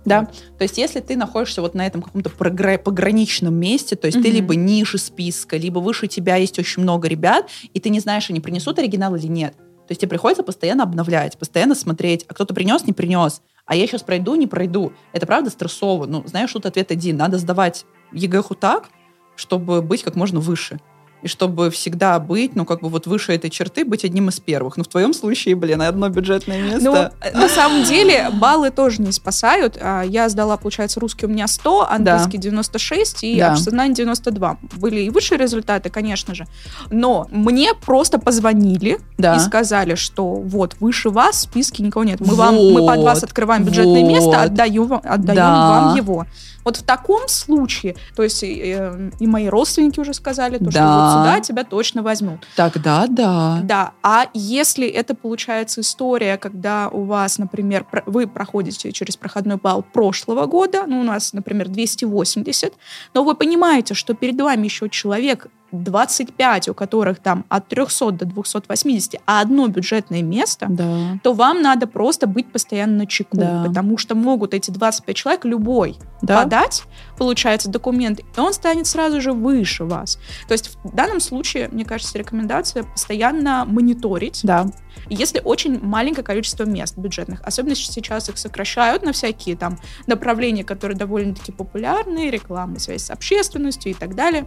Да. 0.05 0.27
То 0.57 0.63
есть, 0.63 0.77
если 0.77 0.99
ты 1.01 1.15
находишься 1.15 1.61
вот 1.61 1.73
на 1.75 1.85
этом 1.85 2.01
каком-то 2.01 2.29
пограничном 2.29 3.53
месте, 3.53 3.95
то 3.95 4.07
есть 4.07 4.17
ты 4.21 4.27
Мгм. 4.27 4.35
либо 4.35 4.55
ниже 4.55 4.97
списка, 4.97 5.55
либо 5.57 5.79
выше 5.79 6.07
тебя 6.07 6.35
есть 6.35 6.57
очень 6.59 6.83
много 6.83 7.07
ребят, 7.07 7.47
и 7.73 7.79
ты 7.79 7.89
не 7.89 7.99
знаешь, 7.99 8.29
они 8.29 8.39
принесут 8.39 8.79
оригинал 8.79 9.15
или 9.15 9.27
нет. 9.27 9.55
То 9.89 9.93
есть 9.93 10.01
тебе 10.01 10.09
приходится 10.09 10.43
постоянно 10.43 10.83
обновлять, 10.83 11.35
постоянно 11.39 11.73
смотреть, 11.73 12.23
а 12.27 12.35
кто-то 12.35 12.53
принес, 12.53 12.85
не 12.85 12.93
принес, 12.93 13.41
а 13.65 13.75
я 13.75 13.87
сейчас 13.87 14.03
пройду, 14.03 14.35
не 14.35 14.45
пройду. 14.45 14.93
Это 15.13 15.25
правда 15.25 15.49
стрессово. 15.49 16.05
Ну, 16.05 16.21
знаешь, 16.27 16.53
тут 16.53 16.67
ответ 16.67 16.91
один. 16.91 17.17
Надо 17.17 17.39
сдавать 17.39 17.87
ЕГЭху 18.11 18.53
так, 18.53 18.89
чтобы 19.35 19.81
быть 19.81 20.03
как 20.03 20.15
можно 20.15 20.39
выше. 20.39 20.79
И 21.21 21.27
чтобы 21.27 21.69
всегда 21.69 22.19
быть, 22.19 22.55
ну, 22.55 22.65
как 22.65 22.81
бы 22.81 22.89
вот 22.89 23.07
выше 23.07 23.33
этой 23.33 23.49
черты, 23.49 23.83
быть 23.83 24.05
одним 24.05 24.29
из 24.29 24.39
первых. 24.39 24.77
Ну, 24.77 24.83
в 24.83 24.87
твоем 24.87 25.13
случае, 25.13 25.55
блин, 25.55 25.81
одно 25.81 26.09
бюджетное 26.09 26.61
место. 26.61 27.11
Ну, 27.33 27.39
на 27.39 27.49
самом 27.49 27.83
деле, 27.83 28.29
баллы 28.33 28.69
тоже 28.71 29.01
не 29.01 29.11
спасают. 29.11 29.77
А, 29.81 30.01
я 30.03 30.29
сдала, 30.29 30.55
получается, 30.57 30.99
русский 30.99 31.25
у 31.25 31.29
меня 31.29 31.47
100, 31.47 31.89
английский 31.89 32.37
да. 32.37 32.43
96 32.43 33.23
и 33.23 33.39
да. 33.39 33.51
общесознание 33.51 33.95
92. 33.95 34.57
Были 34.77 35.01
и 35.01 35.09
высшие 35.09 35.37
результаты, 35.37 35.89
конечно 35.89 36.33
же. 36.33 36.47
Но 36.89 37.27
мне 37.31 37.73
просто 37.73 38.17
позвонили 38.19 38.99
да. 39.17 39.35
и 39.35 39.39
сказали, 39.39 39.95
что 39.95 40.35
вот, 40.35 40.77
выше 40.79 41.09
вас 41.09 41.35
в 41.35 41.39
списке 41.41 41.83
никого 41.83 42.05
нет. 42.05 42.21
Мы, 42.21 42.27
вот, 42.27 42.37
вам, 42.37 42.55
мы 42.55 42.85
под 42.85 43.03
вас 43.03 43.23
открываем 43.23 43.63
бюджетное 43.63 44.01
вот. 44.01 44.09
место, 44.09 44.41
отдаем, 44.41 45.01
отдаем 45.03 45.35
да. 45.35 45.69
вам 45.69 45.95
его. 45.97 46.25
Вот 46.63 46.77
в 46.77 46.83
таком 46.83 47.27
случае, 47.27 47.95
то 48.15 48.23
есть 48.23 48.43
э, 48.43 49.11
и 49.19 49.27
мои 49.27 49.47
родственники 49.47 49.99
уже 49.99 50.13
сказали, 50.13 50.57
то, 50.57 50.65
да. 50.65 50.71
что 50.71 50.81
вот 50.81 51.08
сюда 51.09 51.39
тебя 51.39 51.63
точно 51.63 52.01
возьмут. 52.03 52.47
Тогда 52.55 53.07
да. 53.07 53.59
Да, 53.63 53.91
а 54.03 54.27
если 54.33 54.87
это 54.87 55.15
получается 55.15 55.81
история, 55.81 56.37
когда 56.37 56.89
у 56.89 57.03
вас, 57.03 57.37
например, 57.37 57.85
вы 58.05 58.27
проходите 58.27 58.91
через 58.91 59.17
проходной 59.17 59.57
балл 59.57 59.83
прошлого 59.83 60.45
года, 60.45 60.85
ну, 60.87 61.01
у 61.01 61.03
нас, 61.03 61.33
например, 61.33 61.67
280, 61.67 62.73
но 63.13 63.23
вы 63.23 63.35
понимаете, 63.35 63.93
что 63.93 64.13
перед 64.13 64.39
вами 64.39 64.65
еще 64.65 64.89
человек 64.89 65.47
25, 65.71 66.69
у 66.69 66.73
которых 66.73 67.19
там 67.19 67.45
от 67.49 67.67
300 67.67 68.11
до 68.11 68.25
280, 68.25 69.21
а 69.25 69.41
одно 69.41 69.67
бюджетное 69.67 70.21
место, 70.21 70.67
да. 70.69 71.19
то 71.23 71.33
вам 71.33 71.61
надо 71.61 71.87
просто 71.87 72.27
быть 72.27 72.51
постоянно 72.51 72.97
на 72.99 73.05
чеку, 73.05 73.37
да. 73.37 73.63
потому 73.65 73.97
что 73.97 74.15
могут 74.15 74.53
эти 74.53 74.71
25 74.71 75.15
человек 75.15 75.45
любой 75.45 75.97
да. 76.21 76.41
подать, 76.41 76.83
получается, 77.17 77.69
документ, 77.69 78.19
и 78.19 78.39
он 78.39 78.53
станет 78.53 78.87
сразу 78.87 79.21
же 79.21 79.33
выше 79.33 79.85
вас. 79.85 80.19
То 80.47 80.53
есть 80.53 80.77
в 80.83 80.95
данном 80.95 81.19
случае, 81.19 81.69
мне 81.69 81.85
кажется, 81.85 82.17
рекомендация 82.17 82.83
постоянно 82.83 83.65
мониторить. 83.65 84.41
Да. 84.43 84.65
Если 85.09 85.41
очень 85.43 85.79
маленькое 85.81 86.23
количество 86.23 86.63
мест 86.63 86.97
бюджетных, 86.97 87.41
особенно 87.43 87.75
сейчас 87.75 88.29
их 88.29 88.37
сокращают 88.37 89.03
на 89.03 89.11
всякие 89.11 89.55
там 89.55 89.79
направления, 90.07 90.63
которые 90.63 90.97
довольно-таки 90.97 91.51
популярны, 91.51 92.29
рекламы, 92.29 92.79
связь 92.79 93.03
с 93.03 93.11
общественностью 93.11 93.91
и 93.91 93.95
так 93.95 94.15
далее, 94.15 94.45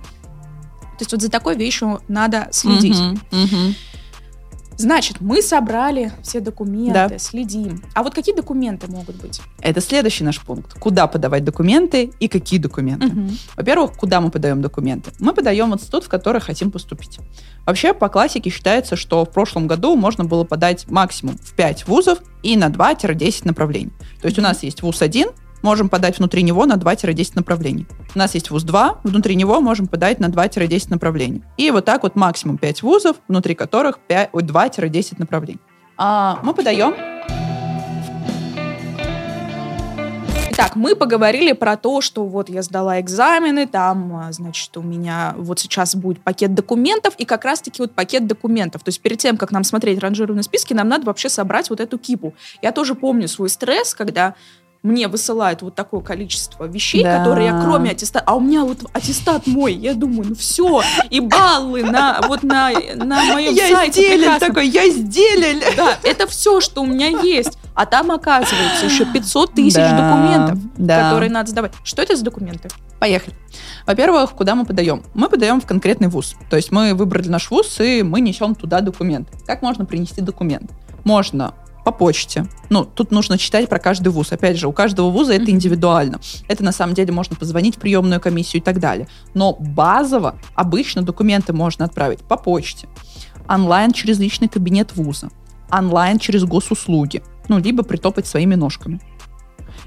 то 0.98 1.00
есть 1.00 1.12
вот 1.12 1.22
за 1.22 1.30
такой 1.30 1.56
вещью 1.56 2.00
надо 2.08 2.48
следить. 2.50 2.98
Угу, 2.98 3.42
угу. 3.42 3.74
Значит, 4.76 5.20
мы 5.20 5.42
собрали 5.42 6.12
все 6.22 6.40
документы, 6.40 7.08
да. 7.10 7.18
следим. 7.18 7.82
А 7.94 8.02
вот 8.02 8.14
какие 8.14 8.34
документы 8.34 8.90
могут 8.90 9.16
быть? 9.16 9.40
Это 9.60 9.80
следующий 9.80 10.24
наш 10.24 10.40
пункт. 10.40 10.74
Куда 10.78 11.06
подавать 11.06 11.44
документы 11.44 12.10
и 12.18 12.28
какие 12.28 12.58
документы? 12.58 13.06
Угу. 13.06 13.30
Во-первых, 13.56 13.92
куда 13.92 14.20
мы 14.20 14.30
подаем 14.30 14.60
документы? 14.62 15.12
Мы 15.18 15.34
подаем 15.34 15.70
в 15.70 15.74
институт, 15.74 16.04
в 16.04 16.08
который 16.08 16.40
хотим 16.40 16.70
поступить. 16.70 17.18
Вообще, 17.66 17.94
по 17.94 18.08
классике 18.08 18.50
считается, 18.50 18.96
что 18.96 19.24
в 19.24 19.30
прошлом 19.30 19.66
году 19.66 19.94
можно 19.94 20.24
было 20.24 20.44
подать 20.44 20.88
максимум 20.88 21.38
в 21.38 21.54
5 21.54 21.86
вузов 21.86 22.18
и 22.42 22.56
на 22.56 22.68
2-10 22.68 23.42
направлений. 23.44 23.92
То 24.20 24.26
есть 24.26 24.38
у 24.38 24.42
нас 24.42 24.62
есть 24.62 24.82
вуз 24.82 25.00
1, 25.00 25.28
можем 25.62 25.88
подать 25.88 26.18
внутри 26.18 26.42
него 26.42 26.66
на 26.66 26.74
2-10 26.74 27.32
направлений. 27.34 27.86
У 28.14 28.18
нас 28.18 28.34
есть 28.34 28.50
вуз 28.50 28.64
2, 28.64 29.00
внутри 29.04 29.36
него 29.36 29.60
можем 29.60 29.86
подать 29.86 30.20
на 30.20 30.26
2-10 30.26 30.90
направлений. 30.90 31.42
И 31.56 31.70
вот 31.70 31.84
так 31.84 32.02
вот 32.02 32.16
максимум 32.16 32.58
5 32.58 32.82
вузов, 32.82 33.16
внутри 33.28 33.54
которых 33.54 33.98
2-10 34.08 35.14
направлений. 35.18 35.60
А 35.96 36.38
мы 36.42 36.54
подаем 36.54 36.94
Итак, 40.54 40.76
мы 40.76 40.94
поговорили 40.94 41.52
про 41.52 41.78
то, 41.78 42.02
что 42.02 42.26
вот 42.26 42.50
я 42.50 42.60
сдала 42.62 43.00
экзамены, 43.00 43.66
там, 43.66 44.14
а, 44.14 44.32
значит, 44.32 44.76
у 44.76 44.82
меня 44.82 45.34
вот 45.38 45.58
сейчас 45.58 45.96
будет 45.96 46.22
пакет 46.22 46.54
документов, 46.54 47.14
и 47.16 47.24
как 47.24 47.46
раз-таки 47.46 47.80
вот 47.80 47.92
пакет 47.92 48.26
документов. 48.26 48.84
То 48.84 48.90
есть 48.90 49.00
перед 49.00 49.18
тем, 49.18 49.38
как 49.38 49.50
нам 49.50 49.64
смотреть 49.64 49.98
ранжированные 49.98 50.42
списки, 50.42 50.74
нам 50.74 50.88
надо 50.88 51.06
вообще 51.06 51.30
собрать 51.30 51.70
вот 51.70 51.80
эту 51.80 51.96
кипу. 51.98 52.34
Я 52.60 52.72
тоже 52.72 52.94
помню 52.94 53.28
свой 53.28 53.48
стресс, 53.48 53.94
когда 53.94 54.34
мне 54.82 55.06
высылают 55.06 55.62
вот 55.62 55.74
такое 55.74 56.00
количество 56.00 56.64
вещей, 56.64 57.04
да. 57.04 57.18
которые 57.18 57.48
я 57.48 57.60
кроме 57.62 57.90
аттестата, 57.90 58.24
а 58.26 58.34
у 58.34 58.40
меня 58.40 58.64
вот 58.64 58.78
аттестат 58.92 59.46
мой, 59.46 59.74
я 59.74 59.94
думаю, 59.94 60.30
ну 60.30 60.34
все, 60.34 60.82
и 61.08 61.20
баллы 61.20 61.84
на 61.84 62.20
вот 62.26 62.42
на 62.42 62.72
на 62.96 63.24
моем 63.24 63.54
я 63.54 63.68
сайте. 63.68 64.20
Я 64.20 64.38
такой, 64.38 64.68
я 64.68 64.88
сделали. 64.90 65.62
Да, 65.76 65.96
это 66.02 66.26
все, 66.26 66.60
что 66.60 66.82
у 66.82 66.86
меня 66.86 67.08
есть, 67.08 67.58
а 67.74 67.86
там 67.86 68.10
оказывается 68.10 68.86
еще 68.86 69.04
500 69.04 69.54
тысяч 69.54 69.74
да, 69.74 69.90
документов, 69.90 70.58
да. 70.76 71.04
которые 71.04 71.30
надо 71.30 71.50
сдавать. 71.50 71.72
Что 71.84 72.02
это 72.02 72.16
за 72.16 72.24
документы? 72.24 72.68
Поехали. 72.98 73.36
Во-первых, 73.86 74.32
куда 74.32 74.54
мы 74.54 74.64
подаем? 74.64 75.02
Мы 75.14 75.28
подаем 75.28 75.60
в 75.60 75.66
конкретный 75.66 76.08
вуз. 76.08 76.34
То 76.50 76.56
есть 76.56 76.72
мы 76.72 76.94
выбрали 76.94 77.28
наш 77.28 77.50
вуз, 77.50 77.80
и 77.80 78.02
мы 78.02 78.20
несем 78.20 78.54
туда 78.54 78.80
документ. 78.80 79.28
Как 79.46 79.62
можно 79.62 79.84
принести 79.84 80.20
документ? 80.20 80.70
Можно 81.04 81.54
по 81.84 81.92
почте. 81.92 82.46
Ну, 82.70 82.84
тут 82.84 83.10
нужно 83.10 83.38
читать 83.38 83.68
про 83.68 83.78
каждый 83.78 84.08
вуз. 84.08 84.32
Опять 84.32 84.58
же, 84.58 84.68
у 84.68 84.72
каждого 84.72 85.10
вуза 85.10 85.34
это 85.34 85.50
индивидуально. 85.50 86.20
Это 86.48 86.64
на 86.64 86.72
самом 86.72 86.94
деле 86.94 87.12
можно 87.12 87.36
позвонить 87.36 87.76
в 87.76 87.80
приемную 87.80 88.20
комиссию 88.20 88.62
и 88.62 88.64
так 88.64 88.78
далее. 88.78 89.08
Но 89.34 89.54
базово 89.58 90.38
обычно 90.54 91.02
документы 91.02 91.52
можно 91.52 91.84
отправить 91.84 92.20
по 92.20 92.36
почте, 92.36 92.88
онлайн 93.48 93.92
через 93.92 94.18
личный 94.18 94.48
кабинет 94.48 94.94
вуза, 94.94 95.30
онлайн 95.70 96.18
через 96.18 96.44
госуслуги, 96.44 97.22
ну, 97.48 97.58
либо 97.58 97.82
притопать 97.82 98.26
своими 98.26 98.54
ножками. 98.54 99.00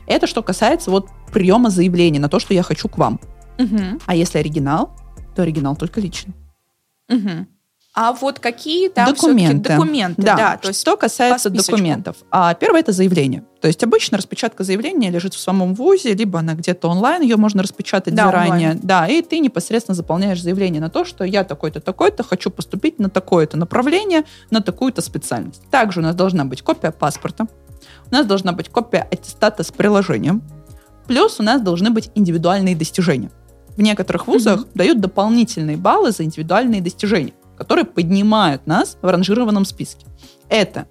Это 0.08 0.28
что 0.28 0.44
касается 0.44 0.92
вот 0.92 1.10
приема 1.32 1.70
заявления 1.70 2.20
на 2.20 2.30
то, 2.30 2.40
что 2.40 2.54
я 2.54 2.64
хочу 2.64 2.88
к 2.88 2.98
вам. 2.98 3.20
Угу. 3.58 4.00
А 4.06 4.16
если 4.16 4.38
оригинал, 4.38 4.96
то 5.36 5.42
оригинал 5.42 5.76
только 5.76 6.02
лично. 6.02 6.34
Угу. 7.10 7.48
А 7.96 8.12
вот 8.12 8.40
какие 8.40 8.90
там 8.90 9.08
документы. 9.14 9.70
документы 9.70 10.22
да. 10.22 10.36
да 10.36 10.58
то 10.58 10.68
есть 10.68 10.82
что 10.82 10.98
касается 10.98 11.50
документов. 11.50 12.18
А 12.30 12.54
первое 12.54 12.82
это 12.82 12.92
заявление. 12.92 13.46
То 13.62 13.68
есть 13.68 13.82
обычно 13.84 14.18
распечатка 14.18 14.66
заявления 14.66 15.10
лежит 15.10 15.34
в 15.34 15.40
самом 15.40 15.74
ВУЗе, 15.74 16.14
либо 16.14 16.40
она 16.40 16.56
где-то 16.56 16.90
онлайн, 16.90 17.22
ее 17.22 17.38
можно 17.38 17.64
распечатать 17.64 18.14
да, 18.14 18.26
заранее. 18.26 18.72
Онлайн. 18.72 18.80
Да, 18.84 19.08
и 19.08 19.22
ты 19.22 19.40
непосредственно 19.40 19.96
заполняешь 19.96 20.42
заявление 20.42 20.82
на 20.82 20.90
то, 20.90 21.06
что 21.06 21.24
я 21.24 21.46
такой-то, 21.46 21.80
такой-то, 21.80 22.24
хочу 22.24 22.52
поступить 22.52 23.00
на 23.00 23.10
такое-то 23.10 23.56
направление, 23.56 24.26
на 24.52 24.62
такую-то 24.62 25.02
специальность. 25.02 25.62
Также 25.72 26.02
у 26.02 26.04
нас 26.04 26.16
должна 26.16 26.44
быть 26.44 26.62
копия 26.62 26.92
паспорта, 26.92 27.48
у 28.12 28.14
нас 28.14 28.26
должна 28.26 28.52
быть 28.52 28.68
копия 28.68 29.08
аттестата 29.10 29.64
с 29.64 29.72
приложением, 29.72 30.44
плюс 31.08 31.40
у 31.40 31.44
нас 31.44 31.62
должны 31.62 31.92
быть 31.92 32.12
индивидуальные 32.14 32.76
достижения. 32.76 33.32
В 33.78 33.82
некоторых 33.82 34.28
вузах 34.28 34.62
mm-hmm. 34.62 34.72
дают 34.74 35.00
дополнительные 35.00 35.78
баллы 35.78 36.12
за 36.12 36.24
индивидуальные 36.24 36.82
достижения 36.82 37.34
которые 37.58 37.86
поднимают 37.86 38.68
нас 38.68 38.98
в 39.02 39.08
ранжированном 39.08 39.66
списке. 39.66 40.06
Это 40.50 40.88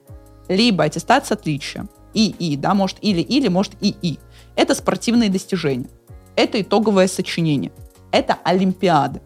либо 0.49 0.85
аттестат 0.85 1.27
с 1.27 1.33
отличия, 1.33 1.87
ИИ, 2.15 2.57
да, 2.57 2.75
может 2.75 2.99
или-или, 3.01 3.49
может 3.49 3.75
ИИ. 3.81 4.19
Это 4.57 4.75
спортивные 4.75 5.31
достижения. 5.31 5.89
Это 6.37 6.61
итоговое 6.61 7.07
сочинение. 7.09 7.73
Это 8.13 8.39
олимпиады 8.45 9.21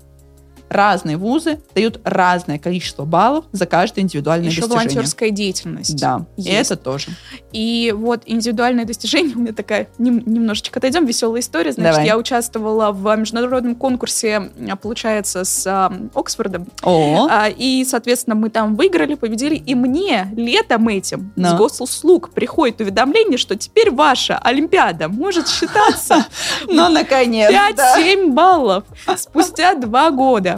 разные 0.68 1.16
вузы 1.16 1.60
дают 1.75 2.00
разное 2.04 2.58
количество 2.58 3.04
баллов 3.04 3.44
за 3.52 3.66
каждое 3.66 4.02
индивидуальное 4.02 4.48
Еще 4.48 4.60
достижение. 4.62 4.88
волонтерская 4.88 5.30
деятельность. 5.30 5.96
Да, 6.00 6.26
есть. 6.37 6.48
и 6.48 6.52
это 6.52 6.76
тоже. 6.76 7.08
И 7.52 7.94
вот 7.96 8.22
индивидуальное 8.26 8.84
достижение, 8.84 9.34
у 9.37 9.40
меня 9.40 9.52
такая 9.52 9.88
нем, 9.98 10.22
немножечко 10.26 10.78
отойдем, 10.78 11.06
веселая 11.06 11.40
история. 11.40 11.72
Значит, 11.72 11.92
Давай. 11.92 12.06
я 12.06 12.18
участвовала 12.18 12.92
в 12.92 13.16
международном 13.16 13.75
конкурсе, 13.75 14.50
а, 14.70 14.76
получается, 14.76 15.44
с 15.44 15.66
а, 15.66 15.92
Оксфордом. 16.14 16.66
О. 16.82 17.26
А, 17.30 17.48
и, 17.48 17.84
соответственно, 17.84 18.34
мы 18.37 18.50
там 18.50 18.76
выиграли, 18.76 19.14
победили, 19.14 19.54
и 19.54 19.75
мне 19.75 20.28
летом 20.37 20.88
этим 20.88 21.32
Но. 21.37 21.50
с 21.50 21.54
госуслуг 21.54 22.30
приходит 22.30 22.80
уведомление, 22.80 23.38
что 23.38 23.56
теперь 23.56 23.90
ваша 23.90 24.38
Олимпиада 24.38 25.08
может 25.08 25.48
считаться. 25.48 26.26
Ну, 26.66 26.88
наконец 26.88 27.50
5-7 27.50 28.32
баллов 28.32 28.84
спустя 29.16 29.75
два 29.75 30.10
года. 30.10 30.57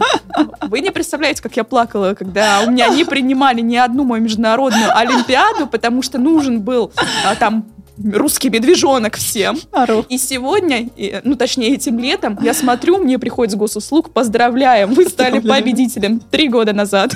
Вы 0.61 0.79
не 0.81 0.91
представляете, 0.91 1.41
как 1.41 1.55
я 1.57 1.63
плакала, 1.63 2.13
когда 2.13 2.61
у 2.65 2.71
меня 2.71 2.87
не 2.87 3.03
принимали 3.03 3.61
ни 3.61 3.75
одну 3.75 4.03
мою 4.03 4.23
международную 4.23 4.95
олимпиаду, 4.95 5.67
потому 5.67 6.01
что 6.01 6.17
нужен 6.17 6.61
был 6.61 6.91
а, 7.25 7.35
там 7.35 7.65
русский 8.13 8.49
медвежонок 8.49 9.15
всем. 9.17 9.59
Ару. 9.71 10.05
И 10.09 10.17
сегодня, 10.17 10.89
ну 11.23 11.35
точнее 11.35 11.75
этим 11.75 11.99
летом, 11.99 12.37
я 12.41 12.53
смотрю, 12.53 12.97
мне 12.97 13.19
приходит 13.19 13.53
с 13.53 13.55
госуслуг, 13.55 14.11
поздравляем, 14.11 14.93
вы 14.93 15.05
стали 15.05 15.39
победителем 15.39 16.19
три 16.19 16.47
года 16.47 16.73
назад. 16.73 17.15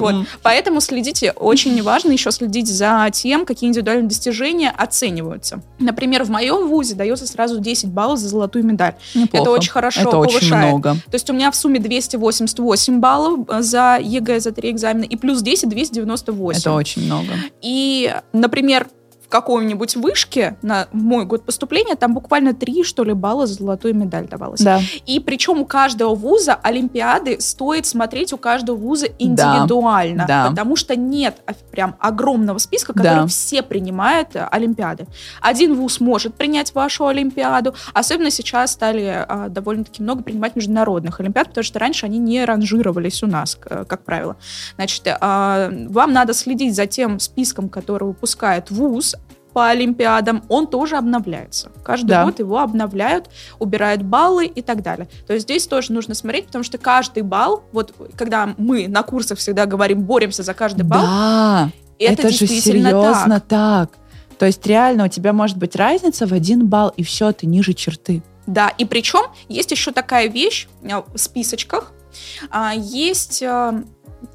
Вот. 0.00 0.26
Поэтому 0.42 0.80
следите, 0.80 1.32
очень 1.32 1.82
важно 1.82 2.12
еще 2.12 2.30
следить 2.32 2.68
за 2.68 3.08
тем, 3.12 3.44
какие 3.44 3.68
индивидуальные 3.68 4.08
достижения 4.08 4.70
оцениваются. 4.70 5.62
Например, 5.78 6.24
в 6.24 6.30
моем 6.30 6.68
вузе 6.68 6.94
дается 6.94 7.26
сразу 7.26 7.60
10 7.60 7.90
баллов 7.90 8.18
за 8.18 8.28
золотую 8.28 8.64
медаль. 8.64 8.94
Неплохо. 9.14 9.42
Это 9.42 9.50
очень 9.50 9.70
хорошо 9.70 10.00
Это 10.00 10.10
повышает. 10.12 10.42
очень 10.42 10.56
много. 10.56 10.94
То 10.94 11.14
есть 11.14 11.28
у 11.28 11.32
меня 11.34 11.50
в 11.50 11.56
сумме 11.56 11.80
288 11.80 12.98
баллов 13.00 13.40
э, 13.48 13.62
за 13.62 13.98
ЕГЭ 14.00 14.40
за 14.40 14.52
три 14.52 14.70
экзамена 14.70 15.04
и 15.04 15.16
плюс 15.16 15.42
10 15.42 15.68
298. 15.68 16.60
Это 16.60 16.72
очень 16.72 17.04
много. 17.04 17.28
И, 17.60 18.14
например, 18.32 18.86
какой-нибудь 19.32 19.96
вышке 19.96 20.56
на 20.60 20.88
мой 20.92 21.24
год 21.24 21.44
поступления, 21.46 21.94
там 21.96 22.12
буквально 22.12 22.52
три, 22.52 22.84
что 22.84 23.02
ли, 23.02 23.14
балла 23.14 23.46
за 23.46 23.54
золотую 23.54 23.94
медаль 23.94 24.28
давалось. 24.28 24.60
Да. 24.60 24.78
И 25.06 25.20
причем 25.20 25.60
у 25.60 25.64
каждого 25.64 26.14
вуза 26.14 26.54
Олимпиады 26.62 27.40
стоит 27.40 27.86
смотреть 27.86 28.34
у 28.34 28.36
каждого 28.36 28.76
вуза 28.76 29.06
индивидуально, 29.18 30.26
да. 30.28 30.48
потому 30.50 30.76
что 30.76 30.96
нет 30.96 31.36
прям 31.70 31.96
огромного 31.98 32.58
списка, 32.58 32.92
который 32.92 33.22
Да. 33.22 33.26
все 33.26 33.62
принимают 33.62 34.36
э, 34.36 34.46
Олимпиады. 34.50 35.06
Один 35.40 35.74
вуз 35.76 35.98
может 36.00 36.34
принять 36.34 36.74
вашу 36.74 37.06
Олимпиаду, 37.06 37.74
особенно 37.94 38.30
сейчас 38.30 38.72
стали 38.72 39.24
а, 39.26 39.48
довольно-таки 39.48 40.02
много 40.02 40.22
принимать 40.22 40.56
международных 40.56 41.20
Олимпиад, 41.20 41.48
потому 41.48 41.64
что 41.64 41.78
раньше 41.78 42.04
они 42.04 42.18
не 42.18 42.44
ранжировались 42.44 43.22
у 43.22 43.26
нас, 43.26 43.54
к- 43.56 43.86
как 43.86 44.04
правило. 44.04 44.36
Значит, 44.76 45.06
а, 45.20 45.70
вам 45.88 46.12
надо 46.12 46.34
следить 46.34 46.74
за 46.76 46.86
тем 46.86 47.18
списком, 47.18 47.70
который 47.70 48.04
выпускает 48.04 48.70
вуз 48.70 49.16
по 49.52 49.68
Олимпиадам, 49.68 50.42
он 50.48 50.66
тоже 50.66 50.96
обновляется. 50.96 51.70
Каждый 51.84 52.08
Да. 52.08 52.24
год 52.24 52.38
его 52.38 52.58
обновляют, 52.58 53.28
убирают 53.58 54.02
баллы 54.02 54.46
и 54.46 54.62
так 54.62 54.82
далее. 54.82 55.08
То 55.26 55.34
есть 55.34 55.44
здесь 55.44 55.66
тоже 55.66 55.92
нужно 55.92 56.14
смотреть, 56.14 56.46
потому 56.46 56.64
что 56.64 56.78
каждый 56.78 57.22
балл, 57.22 57.62
вот 57.72 57.94
когда 58.16 58.54
мы 58.56 58.88
на 58.88 59.02
курсах 59.02 59.38
всегда 59.38 59.66
говорим, 59.66 60.02
боремся 60.02 60.42
за 60.42 60.54
каждый 60.54 60.82
балл, 60.82 61.02
Да, 61.02 61.70
это, 61.98 62.22
это, 62.22 62.30
же 62.30 62.38
действительно 62.46 62.90
серьезно 62.90 63.40
так. 63.40 63.90
так. 63.90 63.98
То 64.38 64.46
есть 64.46 64.66
реально 64.66 65.04
у 65.04 65.08
тебя 65.08 65.32
может 65.32 65.56
быть 65.56 65.76
разница 65.76 66.26
в 66.26 66.32
один 66.32 66.66
балл, 66.66 66.92
и 66.96 67.04
все, 67.04 67.32
ты 67.32 67.46
ниже 67.46 67.74
черты. 67.74 68.22
Да, 68.46 68.68
и 68.70 68.84
причем 68.84 69.22
есть 69.48 69.70
еще 69.70 69.92
такая 69.92 70.28
вещь 70.28 70.66
а, 70.90 71.04
в 71.14 71.16
списочках. 71.18 71.92
А, 72.50 72.72
Есть, 72.74 73.42
а, 73.42 73.84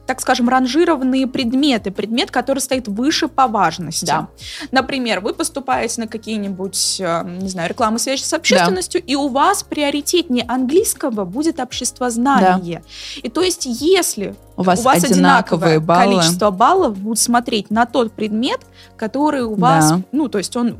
так 0.08 0.22
скажем, 0.22 0.50
ранжированные 0.50 1.28
предметы. 1.28 1.92
Предмет, 1.92 2.32
который 2.32 2.60
стоит 2.60 2.88
выше 2.88 3.28
по 3.28 3.48
важности. 3.48 4.06
Да. 4.06 4.30
Например, 4.72 5.20
вы 5.20 5.34
поступаете 5.34 6.02
на 6.02 6.08
какие-нибудь, 6.08 7.02
а, 7.04 7.24
не 7.24 7.50
знаю, 7.50 7.70
рекламы 7.70 8.00
связи 8.00 8.24
с 8.24 8.34
общественностью, 8.34 9.04
и 9.04 9.16
у 9.16 9.28
вас 9.28 9.64
приоритетнее 9.64 10.46
английского 10.48 11.26
будет 11.26 11.60
обществознание. 11.60 12.82
И 13.22 13.30
то 13.30 13.42
есть, 13.42 13.66
если 13.66 14.36
У 14.56 14.64
вас, 14.64 14.80
у 14.80 14.84
вас 14.84 15.04
одинаковое 15.04 15.80
баллы. 15.80 16.16
количество 16.16 16.52
баллов, 16.52 16.98
будут 16.98 17.20
смотреть 17.20 17.70
на 17.70 17.86
тот 17.86 18.14
предмет, 18.14 18.62
который 18.96 19.44
у 19.44 19.56
вас, 19.56 19.92
Да. 19.92 20.02
ну, 20.12 20.30
то 20.30 20.38
есть 20.38 20.56
он 20.56 20.78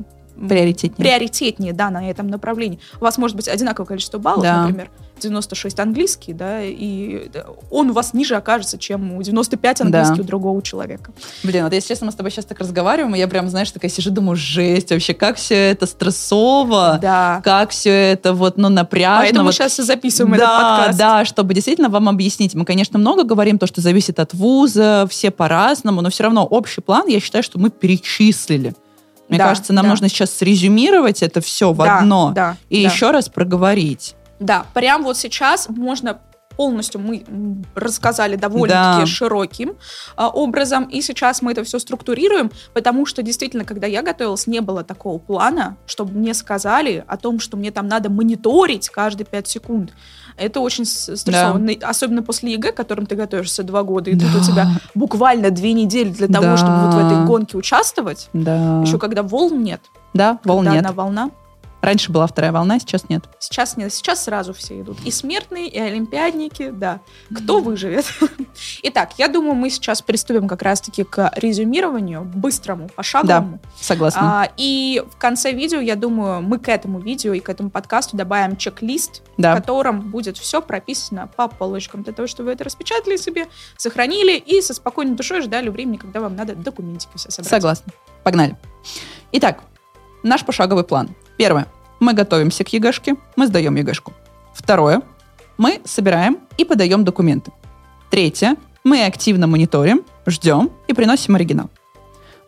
Приоритетнее. 0.48 0.96
приоритетнее, 1.08 1.72
да, 1.72 1.90
на 1.90 2.08
этом 2.08 2.28
направлении. 2.28 2.78
У 3.00 3.04
вас 3.04 3.18
может 3.18 3.36
быть 3.36 3.48
одинаковое 3.48 3.86
количество 3.86 4.18
баллов, 4.18 4.42
Да. 4.42 4.62
например, 4.62 4.90
96 5.18 5.78
английский, 5.80 6.32
да, 6.32 6.62
и 6.62 7.28
он 7.70 7.90
у 7.90 7.92
вас 7.92 8.14
ниже 8.14 8.36
окажется, 8.36 8.78
чем 8.78 9.12
у 9.14 9.22
95 9.22 9.80
английский 9.82 10.16
Да. 10.16 10.22
у 10.22 10.24
другого 10.24 10.62
человека. 10.62 11.12
Блин, 11.42 11.64
вот 11.64 11.72
если 11.72 11.88
честно, 11.88 12.06
мы 12.06 12.12
с 12.12 12.14
тобой 12.14 12.30
сейчас 12.30 12.44
так 12.44 12.58
разговариваем, 12.60 13.14
и 13.14 13.18
я 13.18 13.28
прям, 13.28 13.48
знаешь, 13.48 13.70
такая 13.70 13.90
сижу, 13.90 14.10
думаю, 14.10 14.36
жесть 14.36 14.90
вообще, 14.90 15.14
как 15.14 15.36
все 15.36 15.54
это 15.70 15.86
стрессово, 15.86 16.98
Да. 17.00 17.40
как 17.44 17.70
все 17.70 17.90
это 17.90 18.32
вот, 18.34 18.56
ну, 18.56 18.68
напряжно. 18.68 19.18
Поэтому 19.22 19.40
мы 19.44 19.48
вот. 19.48 19.54
сейчас 19.54 19.78
и 19.78 19.82
записываем 19.82 20.34
этот 20.34 20.46
да, 20.46 20.76
подкаст. 20.78 20.98
да, 20.98 21.24
чтобы 21.24 21.54
действительно 21.54 21.88
вам 21.88 22.08
объяснить. 22.08 22.54
Мы, 22.54 22.64
конечно, 22.64 22.98
много 22.98 23.24
говорим, 23.24 23.58
то, 23.58 23.66
что 23.66 23.80
зависит 23.80 24.18
от 24.20 24.34
вуза, 24.34 25.06
все 25.10 25.30
по-разному, 25.30 26.00
но 26.02 26.10
все 26.10 26.24
равно 26.24 26.44
общий 26.44 26.80
план, 26.80 27.06
я 27.08 27.20
считаю, 27.20 27.42
что 27.42 27.58
мы 27.58 27.70
перечислили. 27.70 28.74
Мне 29.28 29.36
Да, 29.38 29.48
кажется, 29.48 29.74
нам 29.74 29.84
да. 29.84 29.90
нужно 29.90 30.08
сейчас 30.08 30.30
срезюмировать 30.30 31.22
это 31.22 31.42
все 31.42 31.72
в 31.72 31.76
Да, 31.76 31.98
одно 31.98 32.32
да, 32.34 32.56
и 32.70 32.82
да. 32.82 32.90
еще 32.90 33.10
раз 33.10 33.28
проговорить. 33.28 34.14
Да, 34.40 34.66
прям 34.74 35.02
вот 35.04 35.16
сейчас 35.16 35.68
можно 35.68 36.20
полностью 36.56 37.00
мы 37.00 37.24
рассказали 37.76 38.34
довольно-таки 38.34 39.02
Да. 39.02 39.06
широким 39.06 39.76
а, 40.16 40.28
образом, 40.28 40.84
и 40.86 41.00
сейчас 41.02 41.40
мы 41.40 41.52
это 41.52 41.62
все 41.62 41.78
структурируем, 41.78 42.50
потому 42.74 43.06
что 43.06 43.22
действительно, 43.22 43.64
когда 43.64 43.86
я 43.86 44.02
готовилась, 44.02 44.48
не 44.48 44.58
было 44.60 44.82
такого 44.82 45.18
плана, 45.18 45.76
чтобы 45.86 46.18
мне 46.18 46.34
сказали 46.34 47.04
о 47.06 47.16
том, 47.16 47.38
что 47.38 47.56
мне 47.56 47.70
там 47.70 47.86
надо 47.86 48.10
мониторить 48.10 48.88
каждые 48.88 49.24
5 49.24 49.46
секунд. 49.46 49.92
Это 50.36 50.58
очень 50.58 50.84
стрессово, 50.84 51.60
особенно 51.82 52.24
после 52.24 52.52
ЕГЭ, 52.54 52.72
к 52.72 52.74
которым 52.76 53.06
ты 53.06 53.14
готовишься 53.14 53.62
два 53.62 53.84
года, 53.84 54.10
и 54.10 54.14
тут 54.18 54.28
у 54.34 54.38
Да. 54.38 54.44
тебя 54.44 54.66
буквально 54.96 55.50
две 55.52 55.72
недели 55.72 56.10
для 56.10 56.26
того, 56.26 56.42
Да. 56.44 56.56
чтобы 56.56 56.86
вот 56.86 56.94
в 56.94 56.98
этой 57.06 57.24
гонке 57.24 57.56
участвовать. 57.56 58.30
Да. 58.32 58.80
Еще 58.84 58.98
когда 58.98 59.22
волн 59.22 59.62
нет, 59.62 59.80
Да, 60.12 60.38
волн 60.42 60.64
когда 60.64 60.76
нет. 60.76 60.86
одна 60.86 61.02
волна. 61.04 61.30
Раньше 61.80 62.10
была 62.10 62.26
вторая 62.26 62.50
волна, 62.50 62.78
сейчас 62.80 63.08
нет. 63.08 63.24
Сейчас 63.38 63.76
нет, 63.76 63.92
сейчас 63.92 64.24
сразу 64.24 64.52
все 64.52 64.80
идут. 64.80 64.98
И 65.04 65.10
смертные, 65.10 65.68
и 65.68 65.78
олимпиадники, 65.78 66.70
да. 66.70 67.00
Кто 67.32 67.60
выживет? 67.60 68.04
Итак, 68.82 69.12
я 69.16 69.28
думаю, 69.28 69.54
мы 69.54 69.70
сейчас 69.70 70.02
приступим 70.02 70.48
как 70.48 70.62
раз-таки 70.62 71.04
к 71.04 71.30
резюмированию, 71.36 72.24
быстрому, 72.24 72.88
пошаговому. 72.88 73.60
Согласна. 73.80 74.42
А, 74.42 74.52
и 74.56 75.04
в 75.08 75.16
конце 75.18 75.52
видео, 75.52 75.78
я 75.80 75.94
думаю, 75.94 76.42
мы 76.42 76.58
к 76.58 76.68
этому 76.68 76.98
видео 76.98 77.32
и 77.32 77.40
к 77.40 77.48
этому 77.48 77.70
подкасту 77.70 78.16
добавим 78.16 78.56
чек-лист, 78.56 79.22
в 79.36 79.40
да. 79.40 79.54
котором 79.54 80.10
будет 80.10 80.36
все 80.36 80.60
прописано 80.60 81.28
по 81.36 81.46
полочкам, 81.46 82.02
для 82.02 82.12
того, 82.12 82.26
чтобы 82.26 82.48
вы 82.48 82.54
это 82.54 82.64
распечатали 82.64 83.16
себе, 83.16 83.46
сохранили 83.76 84.36
и 84.36 84.60
со 84.62 84.74
спокойной 84.74 85.14
душой 85.14 85.42
ждали 85.42 85.68
времени, 85.68 85.96
когда 85.96 86.20
вам 86.20 86.34
надо 86.34 86.56
документики 86.56 87.12
все 87.14 87.30
собрать. 87.30 87.50
Согласна. 87.50 87.92
Погнали. 88.24 88.56
Итак, 89.30 89.62
наш 90.24 90.44
пошаговый 90.44 90.84
план. 90.84 91.14
Первое. 91.38 91.68
Мы 92.00 92.14
готовимся 92.14 92.64
к 92.64 92.68
ЕГЭшке, 92.72 93.14
мы 93.36 93.46
сдаем 93.46 93.76
ЕГЭшку. 93.76 94.12
Второе. 94.52 95.02
Мы 95.56 95.80
собираем 95.84 96.38
и 96.58 96.64
подаем 96.64 97.04
документы. 97.04 97.52
Третье. 98.10 98.56
Мы 98.82 99.04
активно 99.04 99.46
мониторим, 99.46 100.02
ждем 100.26 100.70
и 100.88 100.94
приносим 100.94 101.36
оригинал. 101.36 101.70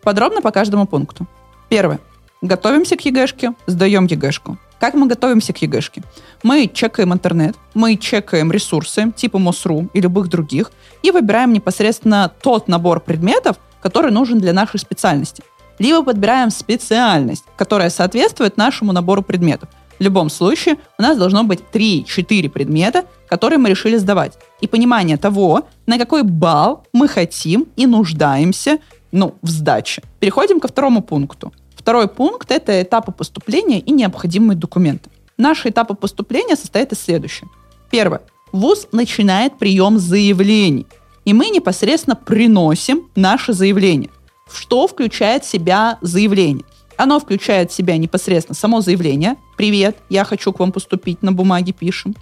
Подробно 0.03 0.43
по 0.43 0.51
каждому 0.51 0.87
пункту. 0.87 1.27
Первое. 1.69 2.01
Готовимся 2.43 2.97
к 2.97 3.05
ЕГЭшке, 3.05 3.55
сдаем 3.67 4.07
ЕГЭшку. 4.07 4.59
Как 4.81 4.95
мы 4.95 5.07
готовимся 5.07 5.53
к 5.53 5.59
ЕГЭшке? 5.59 6.03
Мы 6.43 6.69
чекаем 6.73 7.13
интернет, 7.13 7.55
мы 7.75 7.97
чекаем 7.97 8.51
ресурсы 8.51 9.13
типа 9.15 9.39
МОСРУ 9.39 9.91
и 9.93 10.01
любых 10.01 10.29
других 10.29 10.73
и 11.03 11.13
выбираем 11.13 11.53
непосредственно 11.53 12.33
тот 12.43 12.67
набор 12.67 13.01
предметов, 13.01 13.57
который 13.83 14.11
нужен 14.11 14.39
для 14.39 14.53
нашей 14.53 14.81
специальности. 14.81 15.45
Либо 15.81 16.05
подбираем 16.05 16.51
специальность, 16.51 17.45
которая 17.57 17.91
соответствует 17.91 18.59
нашему 18.59 18.93
набору 18.93 19.23
предметов. 19.23 19.71
В 19.99 20.03
любом 20.03 20.29
случае 20.31 20.77
у 20.99 21.03
нас 21.03 21.17
должно 21.17 21.43
быть 21.43 21.61
3-4 21.73 22.51
предмета, 22.51 23.07
которые 23.29 23.59
мы 23.59 23.71
решили 23.71 23.97
сдавать. 23.97 24.39
И 24.61 24.69
понимание 24.69 25.17
того, 25.17 25.65
на 25.87 25.99
какой 25.99 26.23
балл 26.23 26.85
мы 26.93 27.09
хотим 27.09 27.67
и 27.77 27.87
нуждаемся 27.87 28.79
ну, 29.11 29.35
в 29.41 29.49
сдаче. 29.49 30.03
Переходим 30.21 30.61
ко 30.61 30.69
второму 30.69 31.03
пункту. 31.03 31.53
Второй 31.75 32.09
пункт– 32.09 32.51
это 32.53 32.83
этапы 32.83 33.11
поступления 33.11 33.81
и 33.81 33.91
необходимые 33.91 34.59
документы. 34.59 35.09
Наши 35.39 35.71
этапы 35.71 35.95
поступления 35.95 36.57
состоят 36.57 36.93
из 36.93 37.01
следующего. 37.01 37.51
Первое. 37.91 38.21
ВУЗ 38.53 38.89
начинает 38.93 39.59
прием 39.59 39.99
заявлений. 39.99 40.87
И 41.25 41.33
мы 41.33 41.49
непосредственно 41.49 42.17
приносим 42.17 43.09
наше 43.17 43.55
заявление. 43.55 44.11
Что 44.53 44.87
включает 44.87 45.45
в 45.45 45.49
себя 45.49 45.99
заявление? 46.01 46.65
Оно 46.97 47.19
включает 47.19 47.71
в 47.71 47.75
себя 47.75 47.97
непосредственно 47.97 48.55
само 48.55 48.81
заявление. 48.81 49.37
Привет, 49.57 49.97
я 50.09 50.25
хочу 50.25 50.53
к 50.53 50.59
вам 50.61 50.71
поступить, 50.73 51.23
на 51.23 51.33
бумаге 51.33 51.73
пишем. 51.73 52.15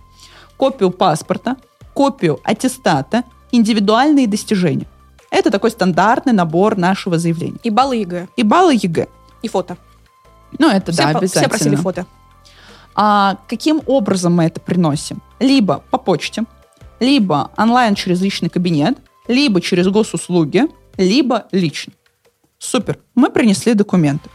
Копию 0.56 0.90
паспорта, 0.90 1.56
копию 1.94 2.38
аттестата, 2.44 3.24
индивидуальные 3.50 4.26
достижения. 4.26 4.86
Это 5.30 5.50
такой 5.50 5.70
стандартный 5.70 6.32
набор 6.32 6.76
нашего 6.76 7.18
заявления. 7.18 7.58
И 7.62 7.70
баллы 7.70 7.96
ЕГЭ, 7.96 8.28
И 8.36 8.42
баллы 8.42 8.74
ЕГЭ. 8.74 9.08
и 9.42 9.48
фото. 9.48 9.76
Ну, 10.58 10.68
это 10.70 10.92
все, 10.92 11.02
да, 11.02 11.12
по- 11.12 11.18
обязательно. 11.18 11.42
все 11.42 11.48
просили 11.48 11.76
фото. 11.76 12.06
А 12.94 13.36
каким 13.48 13.82
образом 13.86 14.34
мы 14.34 14.44
это 14.44 14.60
приносим? 14.60 15.20
Либо 15.38 15.82
по 15.90 15.98
почте, 15.98 16.44
либо 17.00 17.50
онлайн 17.56 17.94
через 17.94 18.20
личный 18.20 18.48
кабинет, 18.48 18.98
либо 19.28 19.60
через 19.60 19.86
госуслуги, 19.88 20.64
либо 20.96 21.46
лично. 21.52 21.92
Супер. 22.58 22.98
Мы 23.14 23.30
принесли 23.30 23.74
документы. 23.74 24.28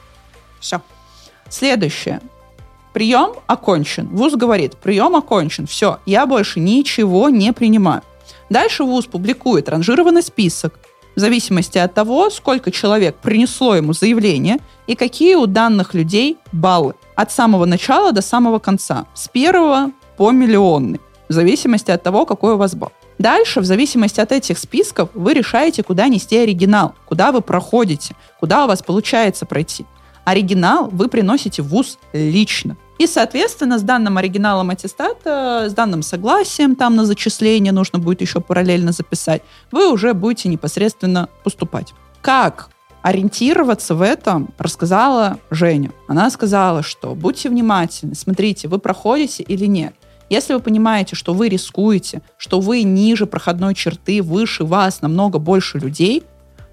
Все. 0.60 0.82
Следующее. 1.50 2.22
Прием 2.94 3.34
окончен. 3.48 4.08
ВУЗ 4.08 4.36
говорит, 4.36 4.78
прием 4.78 5.16
окончен. 5.16 5.68
Все, 5.68 6.00
я 6.06 6.26
больше 6.26 6.60
ничего 6.60 7.30
не 7.30 7.52
принимаю. 7.52 8.02
Дальше 8.50 8.84
ВУЗ 8.84 9.08
публикует 9.08 9.68
ранжированный 9.68 10.24
список 10.24 10.80
в 11.16 11.20
зависимости 11.20 11.78
от 11.78 11.94
того, 11.94 12.30
сколько 12.30 12.72
человек 12.72 13.18
принесло 13.18 13.76
ему 13.76 13.94
заявление 13.94 14.58
и 14.88 14.96
какие 14.96 15.36
у 15.36 15.46
данных 15.46 15.94
людей 15.94 16.38
баллы. 16.52 16.94
От 17.16 17.32
самого 17.32 17.66
начала 17.66 18.12
до 18.12 18.22
самого 18.22 18.60
конца. 18.60 19.06
С 19.14 19.28
первого 19.28 19.92
по 20.18 20.32
миллионный. 20.32 21.02
В 21.30 21.34
зависимости 21.34 21.92
от 21.92 22.04
того, 22.04 22.26
какой 22.26 22.54
у 22.54 22.58
вас 22.58 22.76
балл. 22.76 22.92
Дальше, 23.20 23.62
в 23.62 23.66
зависимости 23.66 24.20
от 24.20 24.32
этих 24.32 24.58
списков, 24.58 25.10
вы 25.14 25.34
решаете, 25.34 25.84
куда 25.84 26.08
нести 26.08 26.38
оригинал, 26.38 26.96
куда 27.06 27.32
вы 27.32 27.42
проходите, 27.42 28.16
куда 28.40 28.66
у 28.66 28.68
вас 28.68 28.82
получается 28.82 29.46
пройти. 29.46 29.86
Оригинал 30.26 30.90
вы 30.92 31.10
приносите 31.10 31.62
в 31.62 31.68
ВУЗ 31.68 31.98
лично. 32.14 32.78
И, 33.00 33.08
соответственно, 33.08 33.80
с 33.80 33.82
данным 33.82 34.18
оригиналом 34.18 34.70
аттестата, 34.70 35.68
с 35.70 35.74
данным 35.74 36.04
согласием 36.04 36.76
там 36.76 36.96
на 36.96 37.06
зачисление 37.06 37.74
нужно 37.74 38.00
будет 38.00 38.22
еще 38.22 38.40
параллельно 38.40 38.92
записать, 38.92 39.42
вы 39.72 39.92
уже 39.92 40.14
будете 40.14 40.50
непосредственно 40.50 41.28
поступать. 41.44 41.94
Как 42.22 42.70
ориентироваться 43.02 43.96
в 43.96 44.02
этом 44.02 44.50
рассказала 44.58 45.38
Женя. 45.52 45.92
Она 46.08 46.30
сказала, 46.30 46.82
что 46.84 47.14
будьте 47.14 47.50
внимательны, 47.50 48.16
смотрите, 48.16 48.70
вы 48.70 48.80
проходите 48.80 49.44
или 49.44 49.66
нет. 49.66 49.94
Если 50.30 50.54
вы 50.54 50.60
понимаете, 50.60 51.16
что 51.16 51.34
вы 51.34 51.50
рискуете, 51.50 52.22
что 52.38 52.60
вы 52.60 52.84
ниже 52.84 53.26
проходной 53.26 53.76
черты, 53.76 54.22
выше 54.22 54.64
вас 54.64 55.02
намного 55.02 55.40
больше 55.40 55.78
людей, 55.78 56.24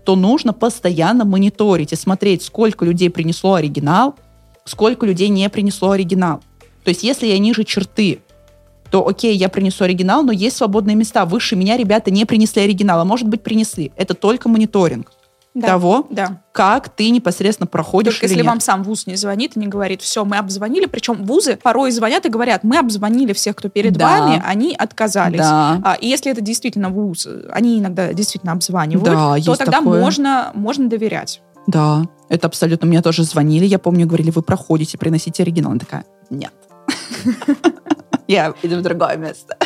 то 0.05 0.17
нужно 0.17 0.53
постоянно 0.53 1.25
мониторить 1.25 1.93
и 1.93 1.97
смотреть, 1.97 2.43
сколько 2.43 2.85
людей 2.85 3.11
принесло 3.11 3.55
оригинал, 3.55 4.15
сколько 4.65 5.07
людей 5.07 5.29
не 5.29 5.49
принесло 5.49 5.91
оригинал. 5.91 6.41
То 6.85 6.89
есть, 6.89 7.03
если 7.03 7.27
я 7.27 7.39
ниже 7.39 7.65
черты, 7.65 8.21
то 8.91 9.07
окей, 9.07 9.37
я 9.37 9.49
принесу 9.49 9.85
оригинал, 9.85 10.23
но 10.23 10.33
есть 10.33 10.57
свободные 10.57 10.97
места. 10.97 11.25
Выше 11.25 11.55
меня 11.55 11.77
ребята 11.77 12.11
не 12.11 12.25
принесли 12.25 12.63
оригинал, 12.63 13.01
а 13.01 13.05
может 13.05 13.29
быть 13.29 13.43
принесли. 13.43 13.93
Это 13.97 14.15
только 14.15 14.49
мониторинг 14.49 15.13
Да, 15.53 15.67
того, 15.67 16.07
Да. 16.11 16.43
как 16.53 16.91
ты 16.91 17.11
непосредственно 17.11 17.67
проходишь 17.67 18.15
Только 18.15 18.27
или 18.27 18.33
если 18.35 18.43
нет. 18.45 18.51
вам 18.51 18.61
сам 18.61 18.85
вуз 18.85 19.09
не 19.09 19.17
звонит 19.17 19.57
и 19.57 19.61
не 19.61 19.67
говорит, 19.67 20.01
все, 20.01 20.25
мы 20.25 20.39
обзвонили, 20.39 20.87
причем 20.87 21.25
вузы 21.25 21.57
порой 21.61 21.91
звонят 21.91 22.25
и 22.25 22.29
говорят, 22.29 22.63
мы 22.63 22.79
обзвонили 22.79 23.33
всех, 23.33 23.57
кто 23.57 23.69
перед 23.69 23.95
Да. 23.95 24.07
вами, 24.07 24.43
они 24.47 24.75
отказались. 24.79 25.41
Да. 25.41 25.81
А, 25.85 25.95
и 25.95 26.07
если 26.07 26.31
это 26.31 26.41
действительно 26.41 26.89
вуз, 26.91 27.27
они 27.51 27.81
иногда 27.81 28.13
действительно 28.13 28.53
обзванивают, 28.53 29.05
Да, 29.05 29.37
то 29.45 29.57
тогда 29.57 29.79
такое. 29.79 30.01
можно, 30.01 30.53
можно 30.55 30.89
доверять. 30.89 31.43
Да, 31.67 32.05
это 32.29 32.47
абсолютно. 32.47 32.87
Мне 32.87 33.03
тоже 33.03 33.25
звонили, 33.25 33.65
я 33.67 33.81
помню, 33.81 34.07
говорили, 34.07 34.31
вы 34.31 34.43
проходите, 34.43 34.99
приносите 34.99 35.43
оригинал. 35.43 35.73
Она 35.73 35.81
такая, 35.81 36.05
нет. 36.31 36.53
Я 38.29 38.55
иду 38.63 38.77
в 38.77 38.83
другое 38.83 39.17
место. 39.17 39.57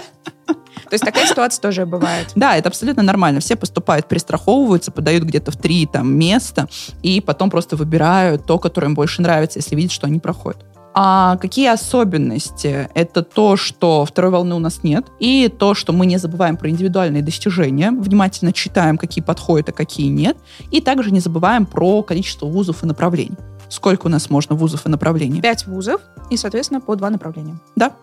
То 0.94 0.96
есть 0.96 1.04
такая 1.06 1.26
ситуация 1.26 1.60
тоже 1.60 1.86
бывает. 1.86 2.28
Да, 2.36 2.56
это 2.56 2.68
абсолютно 2.68 3.02
нормально. 3.02 3.40
Все 3.40 3.56
поступают, 3.56 4.06
перестраховываются, 4.06 4.92
подают 4.92 5.24
где-то 5.24 5.50
в 5.50 5.56
три 5.56 5.86
там, 5.86 6.16
места, 6.16 6.68
и 7.02 7.20
потом 7.20 7.50
просто 7.50 7.74
выбирают 7.74 8.46
то, 8.46 8.60
которое 8.60 8.86
им 8.86 8.94
больше 8.94 9.20
нравится, 9.20 9.58
если 9.58 9.74
видят, 9.74 9.90
что 9.90 10.06
они 10.06 10.20
проходят. 10.20 10.64
А 10.94 11.36
какие 11.38 11.66
особенности? 11.66 12.88
Это 12.94 13.24
то, 13.24 13.56
что 13.56 14.04
второй 14.04 14.30
волны 14.30 14.54
у 14.54 14.60
нас 14.60 14.84
нет, 14.84 15.06
и 15.18 15.48
то, 15.48 15.74
что 15.74 15.92
мы 15.92 16.06
не 16.06 16.16
забываем 16.16 16.56
про 16.56 16.70
индивидуальные 16.70 17.24
достижения, 17.24 17.90
внимательно 17.90 18.52
читаем, 18.52 18.96
какие 18.96 19.24
подходят, 19.24 19.70
а 19.70 19.72
какие 19.72 20.06
нет, 20.06 20.36
и 20.70 20.80
также 20.80 21.10
не 21.10 21.18
забываем 21.18 21.66
про 21.66 22.04
количество 22.04 22.46
вузов 22.46 22.84
и 22.84 22.86
направлений. 22.86 23.36
Сколько 23.68 24.06
у 24.06 24.10
нас 24.10 24.30
можно 24.30 24.54
вузов 24.54 24.86
и 24.86 24.88
направлений? 24.88 25.40
Пять 25.40 25.66
вузов 25.66 26.00
и, 26.30 26.36
соответственно, 26.36 26.80
по 26.80 26.94
два 26.94 27.10
направления. 27.10 27.58
Да. 27.74 27.94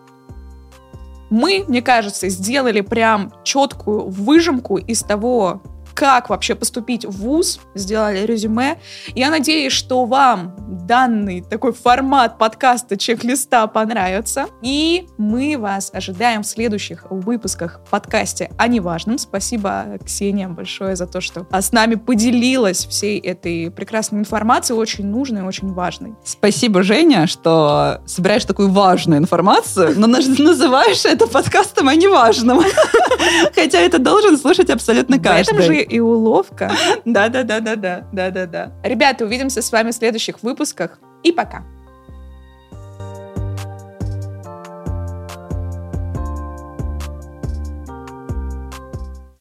Мы, 1.32 1.64
мне 1.66 1.80
кажется, 1.80 2.28
сделали 2.28 2.82
прям 2.82 3.32
четкую 3.42 4.10
выжимку 4.10 4.76
из 4.76 5.00
того, 5.02 5.62
как 5.94 6.28
вообще 6.28 6.54
поступить 6.54 7.06
в 7.06 7.22
ВУЗ, 7.22 7.58
сделали 7.74 8.26
резюме. 8.26 8.78
Я 9.14 9.30
надеюсь, 9.30 9.72
что 9.72 10.04
вам 10.04 10.54
данный 10.86 11.42
такой 11.42 11.72
формат 11.72 12.38
подкаста 12.38 12.96
чек-листа 12.96 13.66
понравится. 13.66 14.46
И 14.62 15.06
мы 15.18 15.56
вас 15.58 15.90
ожидаем 15.92 16.42
в 16.42 16.46
следующих 16.46 17.06
выпусках 17.10 17.80
подкасте 17.90 18.50
о 18.58 18.68
неважном. 18.68 19.18
Спасибо, 19.18 19.98
Ксения, 20.04 20.48
большое 20.48 20.96
за 20.96 21.06
то, 21.06 21.20
что 21.20 21.46
а, 21.50 21.62
с 21.62 21.72
нами 21.72 21.94
поделилась 21.94 22.84
всей 22.86 23.18
этой 23.18 23.70
прекрасной 23.70 24.20
информацией, 24.20 24.78
очень 24.78 25.06
нужной, 25.06 25.42
очень 25.42 25.72
важной. 25.72 26.14
Спасибо, 26.24 26.82
Женя, 26.82 27.26
что 27.26 28.00
собираешь 28.06 28.44
такую 28.44 28.70
важную 28.70 29.20
информацию, 29.20 29.94
но 29.98 30.06
наз- 30.06 30.42
называешь 30.42 31.04
это 31.04 31.26
подкастом 31.26 31.88
о 31.88 31.94
неважном. 31.94 32.62
Хотя 33.54 33.78
это 33.80 33.98
должен 33.98 34.36
слушать 34.38 34.70
абсолютно 34.70 35.16
В 35.16 35.20
этом 35.20 35.56
же 35.62 35.68
каждый. 35.68 35.82
и 35.82 36.00
уловка. 36.00 36.72
Да-да-да-да-да. 37.04 38.04
Да-да-да. 38.12 38.72
Ребята, 38.82 39.24
увидимся 39.24 39.62
с 39.62 39.70
вами 39.70 39.90
в 39.90 39.94
следующих 39.94 40.42
выпусках. 40.72 40.98
И 41.22 41.32
пока. 41.32 41.64